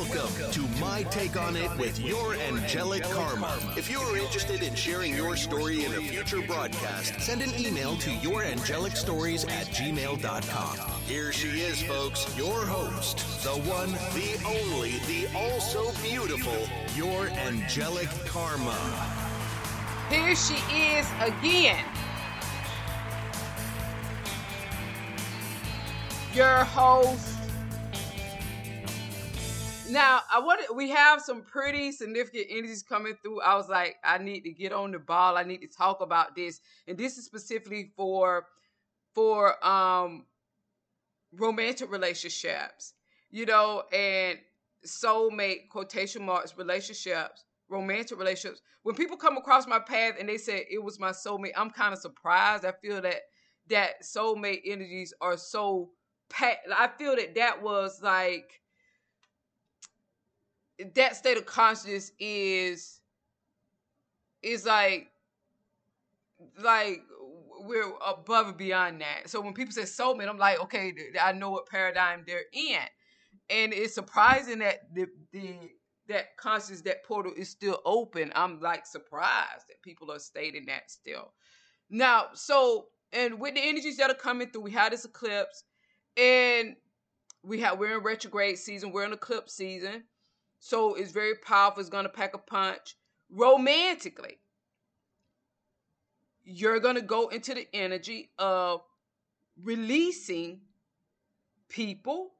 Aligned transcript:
Welcome 0.00 0.50
to 0.50 0.60
My 0.80 1.04
Take 1.04 1.36
on 1.36 1.54
It 1.54 1.70
with 1.78 2.00
your 2.00 2.34
angelic 2.34 3.04
karma. 3.04 3.56
If 3.76 3.88
you 3.88 4.00
are 4.00 4.16
interested 4.16 4.60
in 4.60 4.74
sharing 4.74 5.14
your 5.14 5.36
story 5.36 5.84
in 5.84 5.94
a 5.94 6.00
future 6.00 6.42
broadcast, 6.42 7.20
send 7.20 7.42
an 7.42 7.54
email 7.56 7.94
to 7.98 8.10
yourangelic.stories 8.10 9.44
at 9.44 9.66
gmail.com. 9.68 10.90
Here 11.06 11.30
she 11.30 11.60
is, 11.60 11.80
folks, 11.80 12.36
your 12.36 12.66
host, 12.66 13.18
the 13.44 13.50
one, 13.70 13.92
the 14.14 14.36
only, 14.44 14.98
the 15.06 15.28
also 15.32 15.92
beautiful, 16.02 16.66
your 16.96 17.28
angelic 17.28 18.08
karma. 18.26 18.74
Here 20.10 20.34
she 20.34 20.56
is 20.74 21.06
again. 21.20 21.84
Your 26.34 26.64
host. 26.64 27.33
Now, 29.86 30.22
I 30.32 30.38
wanted 30.40 30.66
we 30.74 30.90
have 30.90 31.20
some 31.20 31.42
pretty 31.42 31.92
significant 31.92 32.46
energies 32.48 32.82
coming 32.82 33.14
through. 33.22 33.42
I 33.42 33.54
was 33.54 33.68
like, 33.68 33.96
I 34.02 34.16
need 34.18 34.40
to 34.42 34.50
get 34.50 34.72
on 34.72 34.92
the 34.92 34.98
ball. 34.98 35.36
I 35.36 35.42
need 35.42 35.60
to 35.60 35.68
talk 35.68 36.00
about 36.00 36.34
this. 36.34 36.60
And 36.88 36.96
this 36.96 37.18
is 37.18 37.26
specifically 37.26 37.92
for 37.94 38.46
for 39.14 39.64
um 39.64 40.24
romantic 41.32 41.90
relationships, 41.90 42.94
you 43.30 43.44
know, 43.44 43.82
and 43.92 44.38
soulmate 44.86 45.68
quotation 45.68 46.24
marks 46.24 46.56
relationships, 46.56 47.44
romantic 47.68 48.18
relationships. 48.18 48.62
When 48.84 48.94
people 48.94 49.16
come 49.18 49.36
across 49.36 49.66
my 49.66 49.78
path 49.78 50.14
and 50.18 50.28
they 50.28 50.38
say 50.38 50.66
it 50.70 50.82
was 50.82 50.98
my 50.98 51.10
soulmate, 51.10 51.52
I'm 51.56 51.70
kind 51.70 51.92
of 51.92 52.00
surprised. 52.00 52.64
I 52.64 52.72
feel 52.72 53.02
that 53.02 53.20
that 53.68 54.02
soulmate 54.02 54.62
energies 54.64 55.12
are 55.20 55.36
so 55.36 55.90
packed. 56.30 56.68
I 56.74 56.88
feel 56.88 57.16
that 57.16 57.34
that 57.34 57.62
was 57.62 58.00
like 58.02 58.60
that 60.94 61.16
state 61.16 61.36
of 61.36 61.46
consciousness 61.46 62.12
is 62.18 63.00
is 64.42 64.66
like 64.66 65.08
like 66.62 67.02
we're 67.60 67.92
above 68.06 68.48
and 68.48 68.56
beyond 68.56 69.00
that. 69.00 69.30
So 69.30 69.40
when 69.40 69.54
people 69.54 69.72
say 69.72 69.82
soulmate, 69.82 70.28
I'm 70.28 70.38
like, 70.38 70.60
okay, 70.60 70.92
I 71.20 71.32
know 71.32 71.50
what 71.50 71.66
paradigm 71.66 72.24
they're 72.26 72.44
in, 72.52 72.80
and 73.50 73.72
it's 73.72 73.94
surprising 73.94 74.58
that 74.60 74.94
the 74.94 75.06
the 75.32 75.54
that 76.08 76.36
conscious 76.36 76.82
that 76.82 77.04
portal 77.04 77.32
is 77.36 77.48
still 77.48 77.80
open. 77.84 78.32
I'm 78.34 78.60
like 78.60 78.86
surprised 78.86 79.68
that 79.68 79.82
people 79.82 80.12
are 80.12 80.18
stating 80.18 80.66
that 80.66 80.90
still. 80.90 81.32
Now, 81.88 82.26
so 82.34 82.86
and 83.12 83.40
with 83.40 83.54
the 83.54 83.62
energies 83.62 83.96
that 83.98 84.10
are 84.10 84.14
coming 84.14 84.50
through, 84.50 84.62
we 84.62 84.72
had 84.72 84.92
this 84.92 85.04
eclipse, 85.04 85.64
and 86.16 86.76
we 87.42 87.60
have 87.60 87.78
we're 87.78 87.98
in 87.98 88.04
retrograde 88.04 88.58
season. 88.58 88.92
We're 88.92 89.04
in 89.04 89.12
eclipse 89.12 89.54
season, 89.54 90.04
so 90.64 90.94
it's 90.94 91.12
very 91.12 91.34
powerful. 91.36 91.80
It's 91.80 91.90
gonna 91.90 92.08
pack 92.08 92.34
a 92.34 92.38
punch 92.38 92.96
romantically 93.30 94.38
you're 96.44 96.80
going 96.80 96.96
to 96.96 97.02
go 97.02 97.28
into 97.28 97.54
the 97.54 97.66
energy 97.74 98.30
of 98.38 98.82
releasing 99.62 100.60
people 101.68 102.32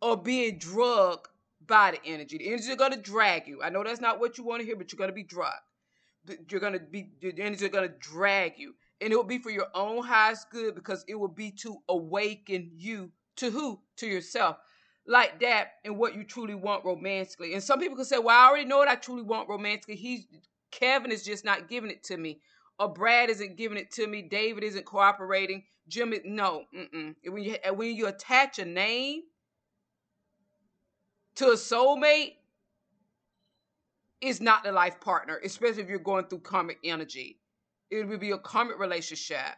or 0.00 0.16
being 0.16 0.58
drugged 0.58 1.28
by 1.66 1.92
the 1.92 2.04
energy. 2.04 2.38
The 2.38 2.48
energy 2.48 2.70
is 2.70 2.76
going 2.76 2.92
to 2.92 3.00
drag 3.00 3.48
you. 3.48 3.62
I 3.62 3.70
know 3.70 3.82
that's 3.82 4.00
not 4.00 4.20
what 4.20 4.36
you 4.36 4.44
want 4.44 4.60
to 4.60 4.66
hear, 4.66 4.76
but 4.76 4.92
you're 4.92 4.98
going 4.98 5.08
to 5.08 5.14
be 5.14 5.22
drugged. 5.22 5.54
You're 6.50 6.60
going 6.60 6.74
to 6.74 6.80
be, 6.80 7.10
the 7.20 7.32
energy 7.38 7.64
is 7.64 7.70
going 7.70 7.88
to 7.88 7.94
drag 7.98 8.58
you. 8.58 8.74
And 9.00 9.12
it 9.12 9.16
will 9.16 9.24
be 9.24 9.38
for 9.38 9.50
your 9.50 9.68
own 9.74 10.04
highest 10.04 10.50
good 10.50 10.74
because 10.74 11.04
it 11.08 11.14
will 11.14 11.28
be 11.28 11.50
to 11.62 11.78
awaken 11.88 12.70
you 12.76 13.10
to 13.36 13.50
who? 13.50 13.80
To 13.96 14.06
yourself. 14.06 14.58
Like 15.06 15.40
that 15.40 15.72
and 15.84 15.98
what 15.98 16.14
you 16.14 16.24
truly 16.24 16.54
want 16.54 16.84
romantically. 16.84 17.52
And 17.52 17.62
some 17.62 17.78
people 17.78 17.96
can 17.96 18.06
say, 18.06 18.18
well, 18.18 18.38
I 18.38 18.48
already 18.48 18.64
know 18.64 18.78
what 18.78 18.88
I 18.88 18.94
truly 18.94 19.22
want 19.22 19.48
romantically. 19.48 19.96
He's 19.96 20.26
Kevin 20.70 21.12
is 21.12 21.22
just 21.22 21.44
not 21.44 21.68
giving 21.68 21.90
it 21.90 22.02
to 22.04 22.16
me 22.16 22.40
or 22.78 22.92
Brad 22.92 23.30
isn't 23.30 23.56
giving 23.56 23.78
it 23.78 23.90
to 23.92 24.06
me, 24.06 24.22
David 24.22 24.64
isn't 24.64 24.84
cooperating, 24.84 25.64
Jim 25.88 26.12
is, 26.12 26.20
no, 26.24 26.64
mm-mm. 26.74 27.14
When 27.24 27.42
you 27.42 27.56
when 27.74 27.94
you 27.94 28.06
attach 28.06 28.58
a 28.58 28.64
name 28.64 29.22
to 31.36 31.46
a 31.48 31.54
soulmate, 31.54 32.34
is 34.20 34.40
not 34.40 34.64
the 34.64 34.72
life 34.72 35.00
partner, 35.00 35.38
especially 35.44 35.82
if 35.82 35.88
you're 35.88 35.98
going 35.98 36.24
through 36.24 36.38
karmic 36.38 36.78
energy. 36.82 37.38
It 37.90 38.08
would 38.08 38.20
be 38.20 38.30
a 38.30 38.38
karmic 38.38 38.78
relationship. 38.78 39.56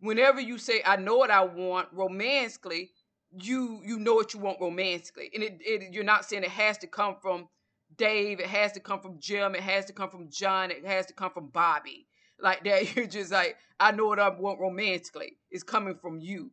Whenever 0.00 0.40
you 0.40 0.58
say, 0.58 0.82
I 0.84 0.96
know 0.96 1.16
what 1.16 1.30
I 1.30 1.44
want 1.44 1.88
romantically, 1.92 2.90
you 3.36 3.80
you 3.84 3.98
know 3.98 4.14
what 4.14 4.34
you 4.34 4.40
want 4.40 4.60
romantically. 4.60 5.30
And 5.34 5.42
it, 5.42 5.58
it 5.60 5.92
you're 5.92 6.04
not 6.04 6.24
saying 6.24 6.44
it 6.44 6.50
has 6.50 6.78
to 6.78 6.86
come 6.86 7.16
from 7.20 7.48
Dave, 7.96 8.40
it 8.40 8.46
has 8.46 8.72
to 8.72 8.80
come 8.80 9.00
from 9.00 9.18
Jim, 9.18 9.54
it 9.54 9.62
has 9.62 9.84
to 9.86 9.92
come 9.92 10.10
from 10.10 10.28
John, 10.30 10.70
it 10.70 10.84
has 10.84 11.06
to 11.06 11.12
come 11.12 11.30
from 11.30 11.48
Bobby 11.48 12.06
like 12.40 12.64
that. 12.64 12.94
You're 12.96 13.06
just 13.06 13.32
like, 13.32 13.56
I 13.80 13.92
know 13.92 14.06
what 14.06 14.20
I 14.20 14.28
want 14.28 14.60
romantically. 14.60 15.36
It's 15.50 15.62
coming 15.62 15.94
from 15.94 16.18
you. 16.20 16.50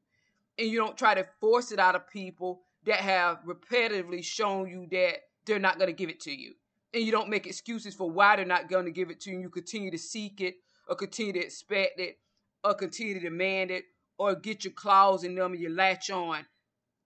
And 0.58 0.70
you 0.70 0.78
don't 0.78 0.98
try 0.98 1.14
to 1.14 1.26
force 1.42 1.72
it 1.72 1.80
out 1.80 1.96
of 1.96 2.10
people 2.10 2.62
that 2.86 3.00
have 3.00 3.40
repetitively 3.46 4.24
shown 4.24 4.70
you 4.70 4.88
that 4.92 5.18
they're 5.46 5.60
not 5.60 5.78
going 5.78 5.90
to 5.90 5.94
give 5.94 6.10
it 6.10 6.22
to 6.22 6.32
you. 6.32 6.54
And 6.94 7.04
you 7.04 7.12
don't 7.12 7.30
make 7.30 7.46
excuses 7.46 7.94
for 7.94 8.10
why 8.10 8.38
they're 8.38 8.46
not 8.46 8.70
going 8.70 8.86
to 8.86 8.92
give 8.92 9.10
it 9.10 9.20
to 9.22 9.32
you. 9.32 9.40
You 9.40 9.50
continue 9.50 9.92
to 9.92 9.98
seek 9.98 10.40
it 10.40 10.56
or 10.88 10.96
continue 10.96 11.34
to 11.34 11.44
expect 11.44 12.00
it 12.00 12.20
or 12.64 12.74
continue 12.74 13.16
to 13.16 13.20
demand 13.20 13.72
it 13.72 13.84
or 14.18 14.34
get 14.36 14.64
your 14.64 14.74
claws 14.74 15.24
in 15.24 15.36
them 15.36 15.52
and 15.52 15.62
you 15.62 15.70
latch 15.70 16.10
on. 16.10 16.46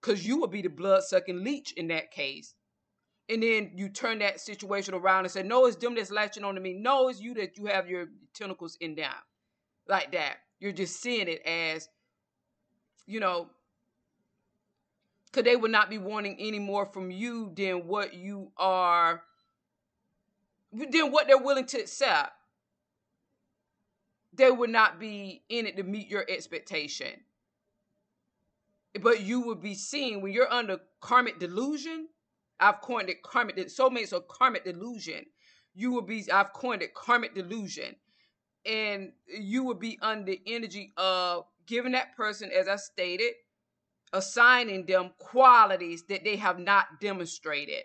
Because 0.02 0.26
you 0.26 0.38
will 0.38 0.48
be 0.48 0.62
the 0.62 0.70
blood 0.70 1.04
sucking 1.04 1.44
leech 1.44 1.74
in 1.74 1.88
that 1.90 2.12
case 2.12 2.56
and 3.30 3.44
then 3.44 3.72
you 3.76 3.90
turn 3.90 4.20
that 4.20 4.42
situation 4.42 4.96
around 4.96 5.26
and 5.26 5.32
say, 5.32 5.44
no, 5.44 5.68
it's 5.68 5.78
them 5.78 5.94
that's 5.96 6.10
latching 6.10 6.44
on 6.44 6.56
to 6.56 6.62
me. 6.62 6.74
No, 6.74 7.10
it's 7.10 7.22
you 7.22 7.36
that 7.36 7.58
you 7.58 7.68
have 7.68 7.88
your 7.88 8.08
tentacles 8.34 8.76
in 8.82 8.96
down. 8.96 9.14
Like 9.88 10.12
that. 10.14 10.38
You're 10.60 10.72
just 10.72 11.00
seeing 11.00 11.28
it 11.28 11.42
as, 11.46 11.88
you 13.06 13.20
know, 13.20 13.48
because 15.26 15.44
they 15.44 15.56
would 15.56 15.72
not 15.72 15.92
be 15.92 16.00
wanting 16.00 16.38
any 16.40 16.58
more 16.58 16.88
from 16.88 17.12
you 17.12 17.54
than 17.56 17.88
what 17.88 18.16
you 18.16 18.52
are, 18.58 19.22
than 20.74 21.12
what 21.12 21.28
they're 21.28 21.38
willing 21.38 21.68
to 21.68 21.80
accept. 21.80 22.32
They 24.34 24.50
would 24.50 24.72
not 24.72 25.00
be 25.00 25.44
in 25.50 25.68
it 25.68 25.78
to 25.78 25.84
meet 25.84 26.08
your 26.10 26.26
expectation. 26.28 27.12
But 29.02 29.22
you 29.22 29.42
would 29.42 29.62
be 29.62 29.76
seeing 29.76 30.22
when 30.22 30.34
you're 30.34 30.52
under 30.52 30.80
karmic 31.00 31.40
delusion, 31.40 32.08
I've 32.60 32.82
coined 32.82 33.10
it 33.10 33.22
karmic 33.24 33.56
soulmates 33.58 34.14
or 34.14 34.22
karmic 34.22 34.66
delusion. 34.66 35.26
You 35.76 35.92
will 35.92 36.02
be 36.02 36.30
I've 36.32 36.54
coined 36.54 36.82
it 36.82 36.94
karmic 36.94 37.36
delusion. 37.36 37.96
And 38.66 39.14
you 39.28 39.64
will 39.64 39.76
be 39.76 39.98
under 40.02 40.34
energy 40.46 40.92
of 40.98 41.46
giving 41.66 41.94
that 41.94 42.16
person, 42.18 42.52
as 42.52 42.68
I 42.68 42.76
stated, 42.76 43.34
assigning 44.12 44.86
them 44.86 45.12
qualities 45.18 46.04
that 46.10 46.24
they 46.24 46.36
have 46.38 46.60
not 46.60 47.00
demonstrated. 47.00 47.84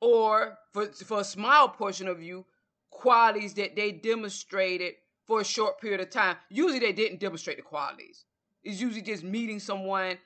Or 0.00 0.56
for, 0.72 0.86
for 0.86 1.20
a 1.20 1.24
small 1.24 1.68
portion 1.68 2.06
of 2.06 2.22
you, 2.22 2.46
qualities 2.90 3.54
that 3.54 3.76
they 3.76 3.92
demonstrated 3.92 4.94
for 5.26 5.40
a 5.40 5.44
short 5.44 5.80
period 5.80 6.00
of 6.00 6.10
time. 6.10 6.36
Usually 6.48 6.78
they 6.78 6.92
didn't 6.92 7.20
demonstrate 7.20 7.56
the 7.56 7.62
qualities. 7.62 8.24
It's 8.64 8.80
usually 8.80 9.02
just 9.02 9.24
meeting 9.24 9.60
someone 9.60 10.18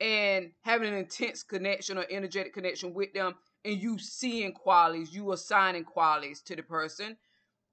and 0.00 0.50
having 0.62 0.88
an 0.88 0.94
intense 0.94 1.42
connection 1.42 1.98
or 1.98 2.06
energetic 2.10 2.52
connection 2.54 2.94
with 2.94 3.12
them 3.12 3.34
and 3.64 3.80
you 3.80 3.98
seeing 3.98 4.52
qualities, 4.52 5.14
you 5.14 5.32
assigning 5.32 5.84
qualities 5.84 6.40
to 6.42 6.56
the 6.56 6.62
person, 6.62 7.16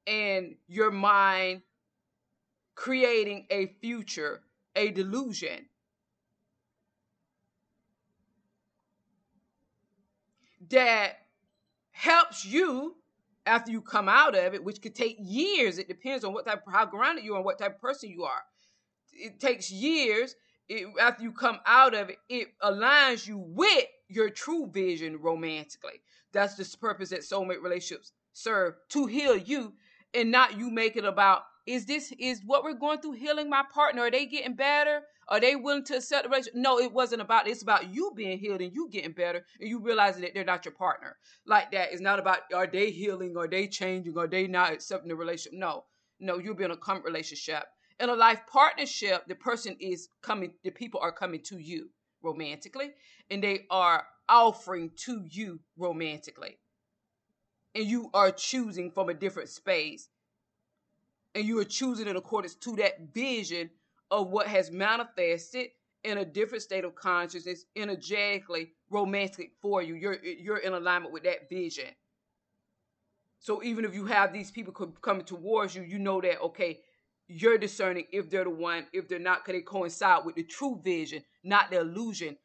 and 0.06 0.56
your 0.68 0.92
mind 0.92 1.62
creating 2.76 3.46
a 3.50 3.68
future, 3.82 4.42
a 4.76 4.92
delusion. 4.92 5.66
That 10.70 11.14
helps 11.92 12.46
you 12.46 12.96
after 13.46 13.72
you 13.72 13.82
come 13.82 14.08
out 14.08 14.36
of 14.36 14.54
it, 14.54 14.64
which 14.64 14.82
could 14.82 14.94
take 14.94 15.18
years. 15.20 15.80
It 15.80 15.88
depends 15.88 16.24
on 16.24 16.34
what 16.34 16.46
type, 16.46 16.64
of 16.66 16.72
how 16.72 16.86
grounded 16.86 17.24
you 17.24 17.34
are, 17.34 17.38
and 17.38 17.46
what 17.46 17.58
type 17.58 17.76
of 17.76 17.82
person 17.82 18.10
you 18.10 18.24
are. 18.24 18.44
It 19.20 19.40
takes 19.40 19.72
years 19.72 20.36
it, 20.70 20.88
after 21.02 21.24
you 21.24 21.32
come 21.32 21.60
out 21.66 21.94
of 21.94 22.10
it, 22.10 22.18
it 22.30 22.48
aligns 22.64 23.28
you 23.28 23.38
with 23.38 23.86
your 24.08 24.30
true 24.30 24.70
vision 24.72 25.20
romantically. 25.20 26.02
That's 26.32 26.56
the 26.56 26.78
purpose 26.78 27.10
that 27.10 27.22
soulmate 27.22 27.62
relationships 27.62 28.12
serve 28.34 28.76
to 28.90 29.08
heal 29.08 29.36
you 29.36 29.74
and 30.14 30.32
not 30.32 30.58
you 30.58 30.70
make 30.70 30.96
it 30.96 31.06
about 31.06 31.44
is 31.66 31.86
this 31.86 32.12
is 32.20 32.42
what 32.46 32.64
we're 32.64 32.74
going 32.74 33.00
through 33.00 33.14
healing 33.14 33.50
my 33.50 33.64
partner? 33.74 34.04
Are 34.04 34.12
they 34.12 34.26
getting 34.26 34.56
better? 34.56 35.02
Are 35.28 35.40
they 35.40 35.56
willing 35.56 35.84
to 35.86 35.98
accept 35.98 36.24
the 36.24 36.30
relationship? 36.30 36.56
No, 36.56 36.80
it 36.80 36.92
wasn't 36.92 37.22
about 37.22 37.48
it's 37.48 37.62
about 37.62 37.94
you 37.94 38.12
being 38.16 38.40
healed 38.40 38.62
and 38.62 38.74
you 38.74 38.90
getting 38.92 39.12
better 39.12 39.44
and 39.60 39.70
you 39.70 39.80
realizing 39.80 40.22
that 40.22 40.34
they're 40.34 40.44
not 40.44 40.66
your 40.66 40.74
partner. 40.74 41.18
Like 41.46 41.72
that. 41.72 41.92
It's 41.92 42.02
not 42.02 42.20
about 42.20 42.40
are 42.54 42.68
they 42.68 42.92
healing, 42.92 43.38
are 43.38 43.48
they 43.48 43.68
changing, 43.68 44.18
are 44.18 44.28
they 44.28 44.48
not 44.48 44.74
accepting 44.74 45.10
the 45.10 45.16
relationship? 45.16 45.60
No. 45.60 45.86
No, 46.20 46.38
you'll 46.38 46.56
be 46.56 46.66
in 46.66 46.72
a 46.72 46.78
current 46.78 47.06
relationship 47.06 47.64
in 48.00 48.10
a 48.10 48.16
life 48.16 48.42
partnership, 48.52 49.28
the 49.28 49.36
person 49.36 49.76
is 49.80 50.10
coming, 50.22 50.54
the 50.64 50.72
people 50.72 51.00
are 51.02 51.12
coming 51.12 51.42
to 51.44 51.58
you 51.58 51.90
romantically, 52.22 52.92
and 53.30 53.44
they 53.44 53.66
are 53.70 54.06
offering 54.28 54.92
to 55.06 55.26
you 55.30 55.60
romantically. 55.78 56.58
And 57.76 57.86
you 57.86 58.10
are 58.14 58.32
choosing 58.32 58.92
from 58.92 59.10
a 59.10 59.14
different 59.14 59.50
space. 59.50 60.10
And 61.36 61.46
you 61.46 61.60
are 61.60 61.66
choosing 61.66 62.08
in 62.08 62.16
accordance 62.16 62.56
to 62.56 62.76
that 62.78 63.14
vision 63.14 63.70
of 64.10 64.30
what 64.30 64.48
has 64.48 64.72
manifested 64.72 65.68
in 66.04 66.18
a 66.18 66.26
different 66.26 66.64
state 66.64 66.86
of 66.86 66.96
consciousness, 66.96 67.66
energetically, 67.76 68.72
romantic 68.90 69.52
for 69.62 69.82
you. 69.82 69.96
You're 69.96 70.24
you're 70.24 70.58
in 70.58 70.74
alignment 70.74 71.14
with 71.14 71.24
that 71.24 71.50
vision. 71.50 71.86
So 73.40 73.64
even 73.64 73.86
if 73.86 73.94
you 73.94 74.06
have 74.06 74.34
these 74.34 74.52
people 74.52 74.74
coming 74.74 75.26
towards 75.26 75.76
you, 75.76 75.84
you 75.84 76.00
know 76.00 76.20
that 76.22 76.42
okay, 76.42 76.80
you're 77.30 77.60
discerning 77.60 78.06
if 78.12 78.30
they're 78.30 78.44
the 78.44 78.50
one, 78.50 78.88
if 78.92 79.08
they're 79.08 79.20
not, 79.20 79.46
because 79.46 79.60
they 79.60 79.62
coincide 79.62 80.26
with 80.26 80.36
the 80.36 80.44
true 80.44 80.82
vision, 80.84 81.24
not 81.44 81.70
the 81.70 81.80
illusion, 81.80 82.36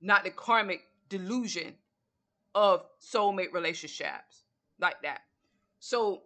not 0.00 0.22
the 0.22 0.30
karmic 0.30 0.82
delusion 1.08 1.74
of 2.54 2.84
soulmate 3.00 3.52
relationships 3.52 4.44
like 4.78 5.02
that. 5.02 5.22
So 5.80 6.22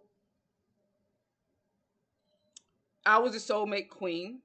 I 3.05 3.17
was 3.17 3.35
a 3.35 3.39
soulmate 3.39 3.89
queen, 3.89 4.39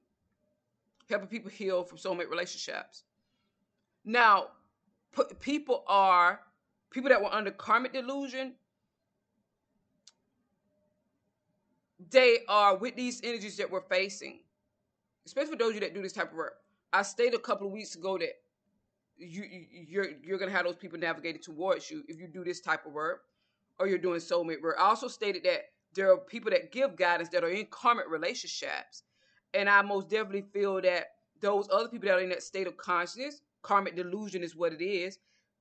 helping 1.07 1.27
people 1.27 1.51
heal 1.51 1.83
from 1.83 1.99
soulmate 1.99 2.29
relationships. 2.29 3.03
Now, 4.03 4.47
people 5.39 5.83
are 5.87 6.39
people 6.89 7.09
that 7.09 7.21
were 7.21 7.31
under 7.31 7.51
karmic 7.51 7.93
delusion 7.93 8.53
they 12.11 12.39
are 12.47 12.77
with 12.77 12.95
these 12.95 13.21
energies 13.23 13.57
that 13.57 13.69
we're 13.69 13.81
facing, 13.81 14.39
especially 15.25 15.51
for 15.51 15.57
those 15.57 15.69
of 15.69 15.75
you 15.75 15.81
that 15.81 15.93
do 15.93 16.01
this 16.01 16.13
type 16.13 16.31
of 16.31 16.37
work. 16.37 16.55
I 16.93 17.03
stated 17.03 17.35
a 17.35 17.39
couple 17.39 17.67
of 17.67 17.73
weeks 17.73 17.95
ago 17.95 18.17
that 18.17 18.33
you 19.17 19.43
you're 19.87 20.07
you're 20.23 20.37
gonna 20.39 20.51
have 20.51 20.65
those 20.65 20.75
people 20.75 20.99
navigated 20.99 21.41
towards 21.41 21.89
you 21.89 22.03
if 22.07 22.19
you 22.19 22.27
do 22.27 22.43
this 22.43 22.59
type 22.59 22.85
of 22.85 22.91
work 22.91 23.21
or 23.79 23.87
you're 23.87 23.97
doing 23.97 24.19
soulmate 24.19 24.61
work. 24.61 24.75
I 24.79 24.83
also 24.83 25.07
stated 25.07 25.43
that 25.43 25.61
there 25.93 26.11
are 26.11 26.17
people 26.17 26.51
that 26.51 26.71
give 26.71 26.95
guidance 26.95 27.29
that 27.29 27.43
are 27.43 27.49
in 27.49 27.65
karmic 27.69 28.09
relationships. 28.09 29.03
And 29.53 29.69
I 29.69 29.81
most 29.81 30.09
definitely 30.09 30.45
feel 30.53 30.81
that 30.81 31.07
those 31.41 31.67
other 31.71 31.89
people 31.89 32.07
that 32.07 32.17
are 32.17 32.21
in 32.21 32.29
that 32.29 32.43
state 32.43 32.67
of 32.67 32.77
consciousness, 32.77 33.41
karmic 33.61 33.95
delusion 33.95 34.43
is 34.43 34.55
what 34.55 34.73
it 34.73 34.83
is, 34.83 35.17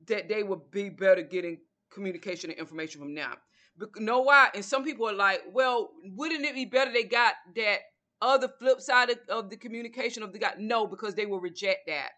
that 0.07 0.29
they 0.29 0.43
would 0.43 0.71
be 0.71 0.89
better 0.89 1.23
getting 1.23 1.59
communication 1.91 2.51
and 2.51 2.59
information 2.59 3.01
from 3.01 3.15
them. 3.15 3.35
Know 3.97 4.21
why? 4.21 4.49
And 4.55 4.65
some 4.65 4.85
people 4.85 5.09
are 5.09 5.15
like, 5.15 5.43
well, 5.53 5.91
wouldn't 6.05 6.45
it 6.45 6.55
be 6.55 6.65
better 6.65 6.93
they 6.93 7.05
got 7.05 7.35
that 7.57 7.79
other 8.21 8.49
flip 8.59 8.81
side 8.81 9.11
of, 9.11 9.19
of 9.29 9.51
the 9.51 9.57
communication 9.57 10.23
of 10.23 10.33
the 10.33 10.39
guy? 10.39 10.55
No, 10.59 10.87
because 10.87 11.15
they 11.15 11.27
will 11.27 11.41
reject 11.41 11.87
that. 11.87 12.11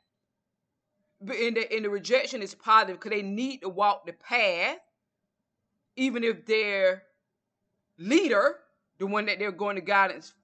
But 1.20 1.36
in 1.36 1.54
the 1.54 1.76
in 1.76 1.84
the 1.84 1.90
rejection 1.90 2.42
is 2.42 2.54
positive 2.54 2.98
because 2.98 3.16
they 3.16 3.22
need 3.22 3.60
to 3.62 3.68
walk 3.68 4.06
the 4.06 4.12
path, 4.12 4.78
even 5.96 6.24
if 6.24 6.46
their 6.46 7.04
leader, 7.96 8.56
the 8.98 9.06
one 9.06 9.26
that 9.26 9.38
they're 9.38 9.52
going 9.52 9.76
to 9.76 9.82
guidance 9.82 10.34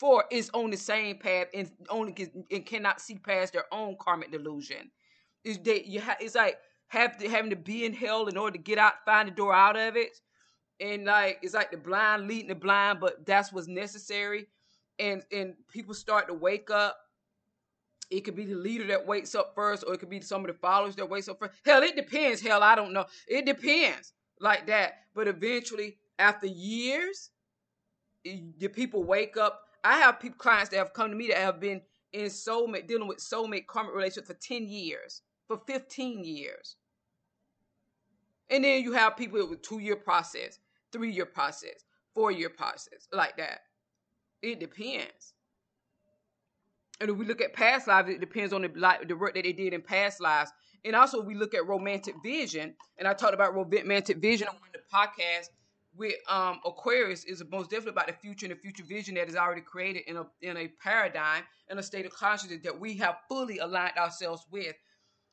for, 0.00 0.24
is 0.32 0.50
on 0.52 0.70
the 0.70 0.76
same 0.76 1.18
path 1.18 1.46
and 1.54 1.70
only 1.88 2.12
can, 2.12 2.44
and 2.50 2.66
cannot 2.66 3.00
see 3.00 3.18
past 3.18 3.52
their 3.52 3.72
own 3.72 3.96
karmic 4.00 4.32
delusion. 4.32 4.90
Is 5.44 5.58
that 5.60 5.86
you 5.86 6.00
ha- 6.00 6.16
it's 6.18 6.34
like 6.34 6.58
have 6.88 7.16
to, 7.18 7.28
having 7.28 7.50
to 7.50 7.56
be 7.56 7.84
in 7.84 7.92
hell 7.92 8.26
in 8.26 8.36
order 8.36 8.56
to 8.56 8.62
get 8.62 8.78
out, 8.78 8.94
find 9.06 9.28
the 9.28 9.32
door 9.32 9.54
out 9.54 9.76
of 9.76 9.96
it 9.96 10.10
and 10.80 11.04
like 11.04 11.38
it's 11.42 11.54
like 11.54 11.70
the 11.70 11.76
blind 11.76 12.26
leading 12.26 12.48
the 12.48 12.54
blind, 12.54 13.00
but 13.00 13.26
that's 13.26 13.52
what's 13.52 13.68
necessary. 13.68 14.46
And 14.98 15.22
and 15.32 15.54
people 15.68 15.94
start 15.94 16.28
to 16.28 16.34
wake 16.34 16.70
up. 16.70 16.96
It 18.10 18.22
could 18.22 18.34
be 18.34 18.44
the 18.44 18.56
leader 18.56 18.86
that 18.88 19.06
wakes 19.06 19.34
up 19.34 19.52
first, 19.54 19.84
or 19.86 19.94
it 19.94 19.98
could 19.98 20.10
be 20.10 20.20
some 20.20 20.40
of 20.40 20.48
the 20.48 20.58
followers 20.58 20.96
that 20.96 21.08
wakes 21.08 21.28
up 21.28 21.38
first. 21.38 21.54
Hell, 21.64 21.82
it 21.82 21.94
depends. 21.94 22.40
Hell, 22.40 22.62
I 22.62 22.74
don't 22.74 22.92
know. 22.92 23.04
It 23.28 23.46
depends 23.46 24.12
like 24.40 24.66
that. 24.66 24.94
But 25.14 25.28
eventually, 25.28 25.98
after 26.18 26.46
years, 26.46 27.30
the 28.24 28.68
people 28.68 29.04
wake 29.04 29.36
up. 29.36 29.62
I 29.84 29.98
have 29.98 30.20
people 30.20 30.38
clients 30.38 30.70
that 30.70 30.76
have 30.76 30.92
come 30.92 31.10
to 31.10 31.16
me 31.16 31.28
that 31.28 31.38
have 31.38 31.60
been 31.60 31.80
in 32.12 32.26
soulmate 32.26 32.88
dealing 32.88 33.06
with 33.08 33.18
soulmate 33.18 33.66
karmic 33.66 33.94
relationship 33.94 34.26
for 34.26 34.34
10 34.34 34.66
years, 34.66 35.22
for 35.46 35.58
15 35.66 36.24
years. 36.24 36.76
And 38.50 38.64
then 38.64 38.82
you 38.82 38.92
have 38.92 39.16
people 39.16 39.46
with 39.48 39.62
two 39.62 39.78
year 39.78 39.96
process 39.96 40.58
three 40.92 41.10
year 41.10 41.26
process, 41.26 41.84
four 42.14 42.30
year 42.30 42.50
process, 42.50 43.08
like 43.12 43.36
that. 43.36 43.60
It 44.42 44.60
depends. 44.60 45.34
And 47.00 47.10
if 47.10 47.16
we 47.16 47.24
look 47.24 47.40
at 47.40 47.54
past 47.54 47.88
lives, 47.88 48.10
it 48.10 48.20
depends 48.20 48.52
on 48.52 48.62
the 48.62 48.70
like 48.74 49.08
the 49.08 49.16
work 49.16 49.34
that 49.34 49.44
they 49.44 49.52
did 49.52 49.72
in 49.72 49.82
past 49.82 50.20
lives. 50.20 50.50
And 50.84 50.96
also, 50.96 51.20
we 51.20 51.34
look 51.34 51.54
at 51.54 51.66
romantic 51.66 52.14
vision, 52.22 52.74
and 52.98 53.06
I 53.06 53.12
talked 53.12 53.34
about 53.34 53.54
romantic 53.54 54.16
vision 54.16 54.48
on 54.48 54.56
the 54.72 54.80
podcast 54.92 55.48
with 55.96 56.14
um, 56.28 56.60
Aquarius 56.64 57.24
is 57.24 57.42
most 57.50 57.70
definitely 57.70 57.92
about 57.92 58.06
the 58.06 58.12
future 58.12 58.46
and 58.46 58.54
the 58.54 58.58
future 58.58 58.84
vision 58.84 59.14
that 59.16 59.28
is 59.28 59.36
already 59.36 59.60
created 59.60 60.02
in 60.06 60.16
a 60.16 60.26
in 60.40 60.56
a 60.56 60.68
paradigm 60.82 61.42
in 61.68 61.78
a 61.78 61.82
state 61.82 62.06
of 62.06 62.12
consciousness 62.12 62.60
that 62.62 62.78
we 62.78 62.96
have 62.96 63.16
fully 63.28 63.58
aligned 63.58 63.96
ourselves 63.96 64.46
with 64.50 64.74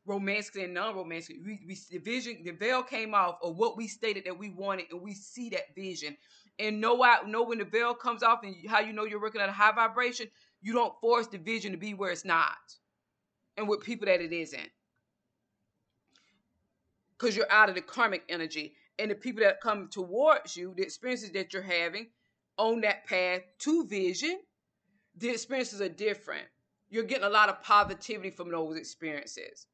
romantically 0.08 0.64
and 0.64 0.74
non-romantically. 0.74 1.42
We, 1.46 1.60
we 1.68 1.78
the 1.92 2.00
vision, 2.00 2.38
the 2.44 2.52
veil 2.52 2.82
came 2.82 3.14
off 3.14 3.38
of 3.44 3.58
what 3.58 3.78
we 3.78 3.88
stated 3.88 4.26
that 4.26 4.40
we 4.40 4.50
wanted, 4.50 4.86
and 4.92 5.02
we 5.02 5.14
see 5.14 5.50
that 5.50 5.76
vision. 5.76 6.18
And 6.58 6.82
know 6.82 7.04
out, 7.04 7.28
know 7.30 7.44
when 7.44 7.60
the 7.60 7.66
veil 7.66 7.94
comes 7.94 8.24
off, 8.24 8.40
and 8.44 8.56
how 8.68 8.80
you 8.80 8.94
know 8.94 9.04
you're 9.04 9.22
working 9.22 9.42
at 9.42 9.50
a 9.50 9.52
high 9.54 9.74
vibration. 9.74 10.28
You 10.62 10.74
don't 10.74 11.00
force 11.00 11.28
the 11.28 11.38
vision 11.38 11.74
to 11.74 11.78
be 11.78 11.94
where 11.94 12.10
it's 12.10 12.26
not, 12.26 12.56
and 13.58 13.68
with 13.68 13.84
people 13.84 14.08
that 14.08 14.22
it 14.22 14.34
isn't, 14.34 14.70
because 17.12 17.36
you're 17.36 17.52
out 17.52 17.70
of 17.70 17.76
the 17.76 17.82
karmic 17.82 18.24
energy. 18.30 18.74
And 19.00 19.12
the 19.12 19.16
people 19.16 19.44
that 19.44 19.62
come 19.62 19.90
towards 19.90 20.58
you, 20.58 20.74
the 20.76 20.82
experiences 20.82 21.32
that 21.34 21.54
you're 21.54 21.62
having 21.62 22.08
on 22.58 22.82
that 22.82 23.06
path 23.06 23.42
to 23.60 23.86
vision, 23.86 24.40
the 25.16 25.30
experiences 25.30 25.82
are 25.82 25.90
different. 25.90 26.48
You're 26.90 27.04
getting 27.04 27.26
a 27.26 27.30
lot 27.30 27.50
of 27.50 27.62
positivity 27.62 28.32
from 28.32 28.50
those 28.50 28.76
experiences 28.76 29.68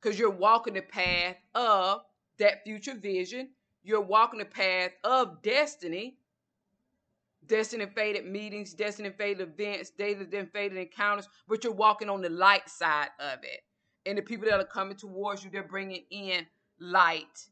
because 0.00 0.18
you're 0.18 0.30
walking 0.30 0.74
the 0.74 0.82
path 0.82 1.36
of 1.54 2.02
that 2.38 2.64
future 2.64 2.94
vision. 2.94 3.50
You're 3.82 4.00
walking 4.00 4.38
the 4.38 4.44
path 4.44 4.92
of 5.04 5.42
destiny, 5.42 6.18
destiny 7.46 7.86
faded 7.86 8.26
meetings, 8.26 8.74
destiny 8.74 9.10
faded 9.10 9.48
events, 9.48 9.90
destiny 9.90 10.46
faded 10.52 10.78
encounters, 10.78 11.28
but 11.48 11.64
you're 11.64 11.72
walking 11.72 12.10
on 12.10 12.20
the 12.20 12.28
light 12.28 12.68
side 12.68 13.08
of 13.18 13.38
it. 13.42 13.60
And 14.06 14.16
the 14.18 14.22
people 14.22 14.48
that 14.48 14.60
are 14.60 14.64
coming 14.64 14.96
towards 14.96 15.44
you, 15.44 15.50
they're 15.50 15.62
bringing 15.62 16.04
in 16.10 16.46
light. 16.78 17.46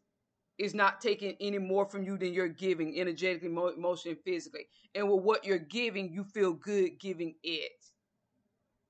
Is 0.58 0.75
not 0.75 1.00
taking 1.00 1.37
any 1.40 1.58
more 1.58 1.87
from 1.87 2.02
you 2.02 2.18
than 2.18 2.34
you're 2.34 2.49
giving 2.49 2.99
energetically, 2.99 3.46
emotionally, 3.46 4.18
physically. 4.25 4.66
And 4.92 5.08
with 5.08 5.22
what 5.22 5.44
you're 5.44 5.56
giving, 5.56 6.12
you 6.12 6.25
feel 6.25 6.52
good 6.52 6.99
giving 6.99 7.37
it. 7.44 7.70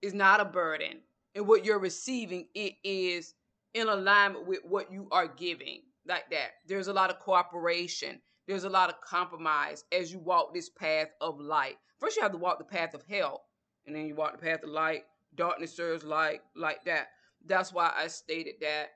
It's 0.00 0.14
not 0.14 0.40
a 0.40 0.47
burden. 0.47 1.00
And 1.35 1.47
what 1.47 1.66
you're 1.66 1.78
receiving, 1.78 2.49
it 2.54 2.73
is 2.82 3.35
in 3.75 3.88
alignment 3.88 4.46
with 4.46 4.60
what 4.64 4.90
you 4.92 5.08
are 5.10 5.28
giving 5.28 5.82
like 6.06 6.30
that. 6.30 6.52
There's 6.66 6.88
a 6.88 6.92
lot 6.92 7.10
of 7.10 7.18
cooperation. 7.20 8.20
There's 8.46 8.64
a 8.64 8.70
lot 8.70 8.88
of 8.88 9.00
compromise 9.00 9.84
as 9.92 10.12
you 10.12 10.18
walk 10.18 10.54
this 10.54 10.70
path 10.70 11.08
of 11.20 11.38
light. 11.38 11.76
First 11.98 12.16
you 12.16 12.22
have 12.22 12.32
to 12.32 12.38
walk 12.38 12.58
the 12.58 12.64
path 12.64 12.94
of 12.94 13.02
hell 13.08 13.42
and 13.87 13.94
then 13.94 14.06
you 14.06 14.14
walk 14.14 14.32
the 14.32 14.46
path 14.46 14.62
of 14.62 14.70
light. 14.70 15.04
Darkness 15.34 15.75
serves 15.76 16.04
light 16.04 16.40
like 16.56 16.84
that. 16.84 17.08
That's 17.46 17.72
why 17.72 17.92
i 17.96 18.08
stated 18.08 18.54
that 18.60 18.88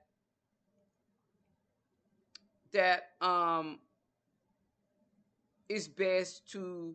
that 2.73 3.03
um 3.21 3.79
it's 5.69 5.89
best 5.89 6.51
to 6.51 6.95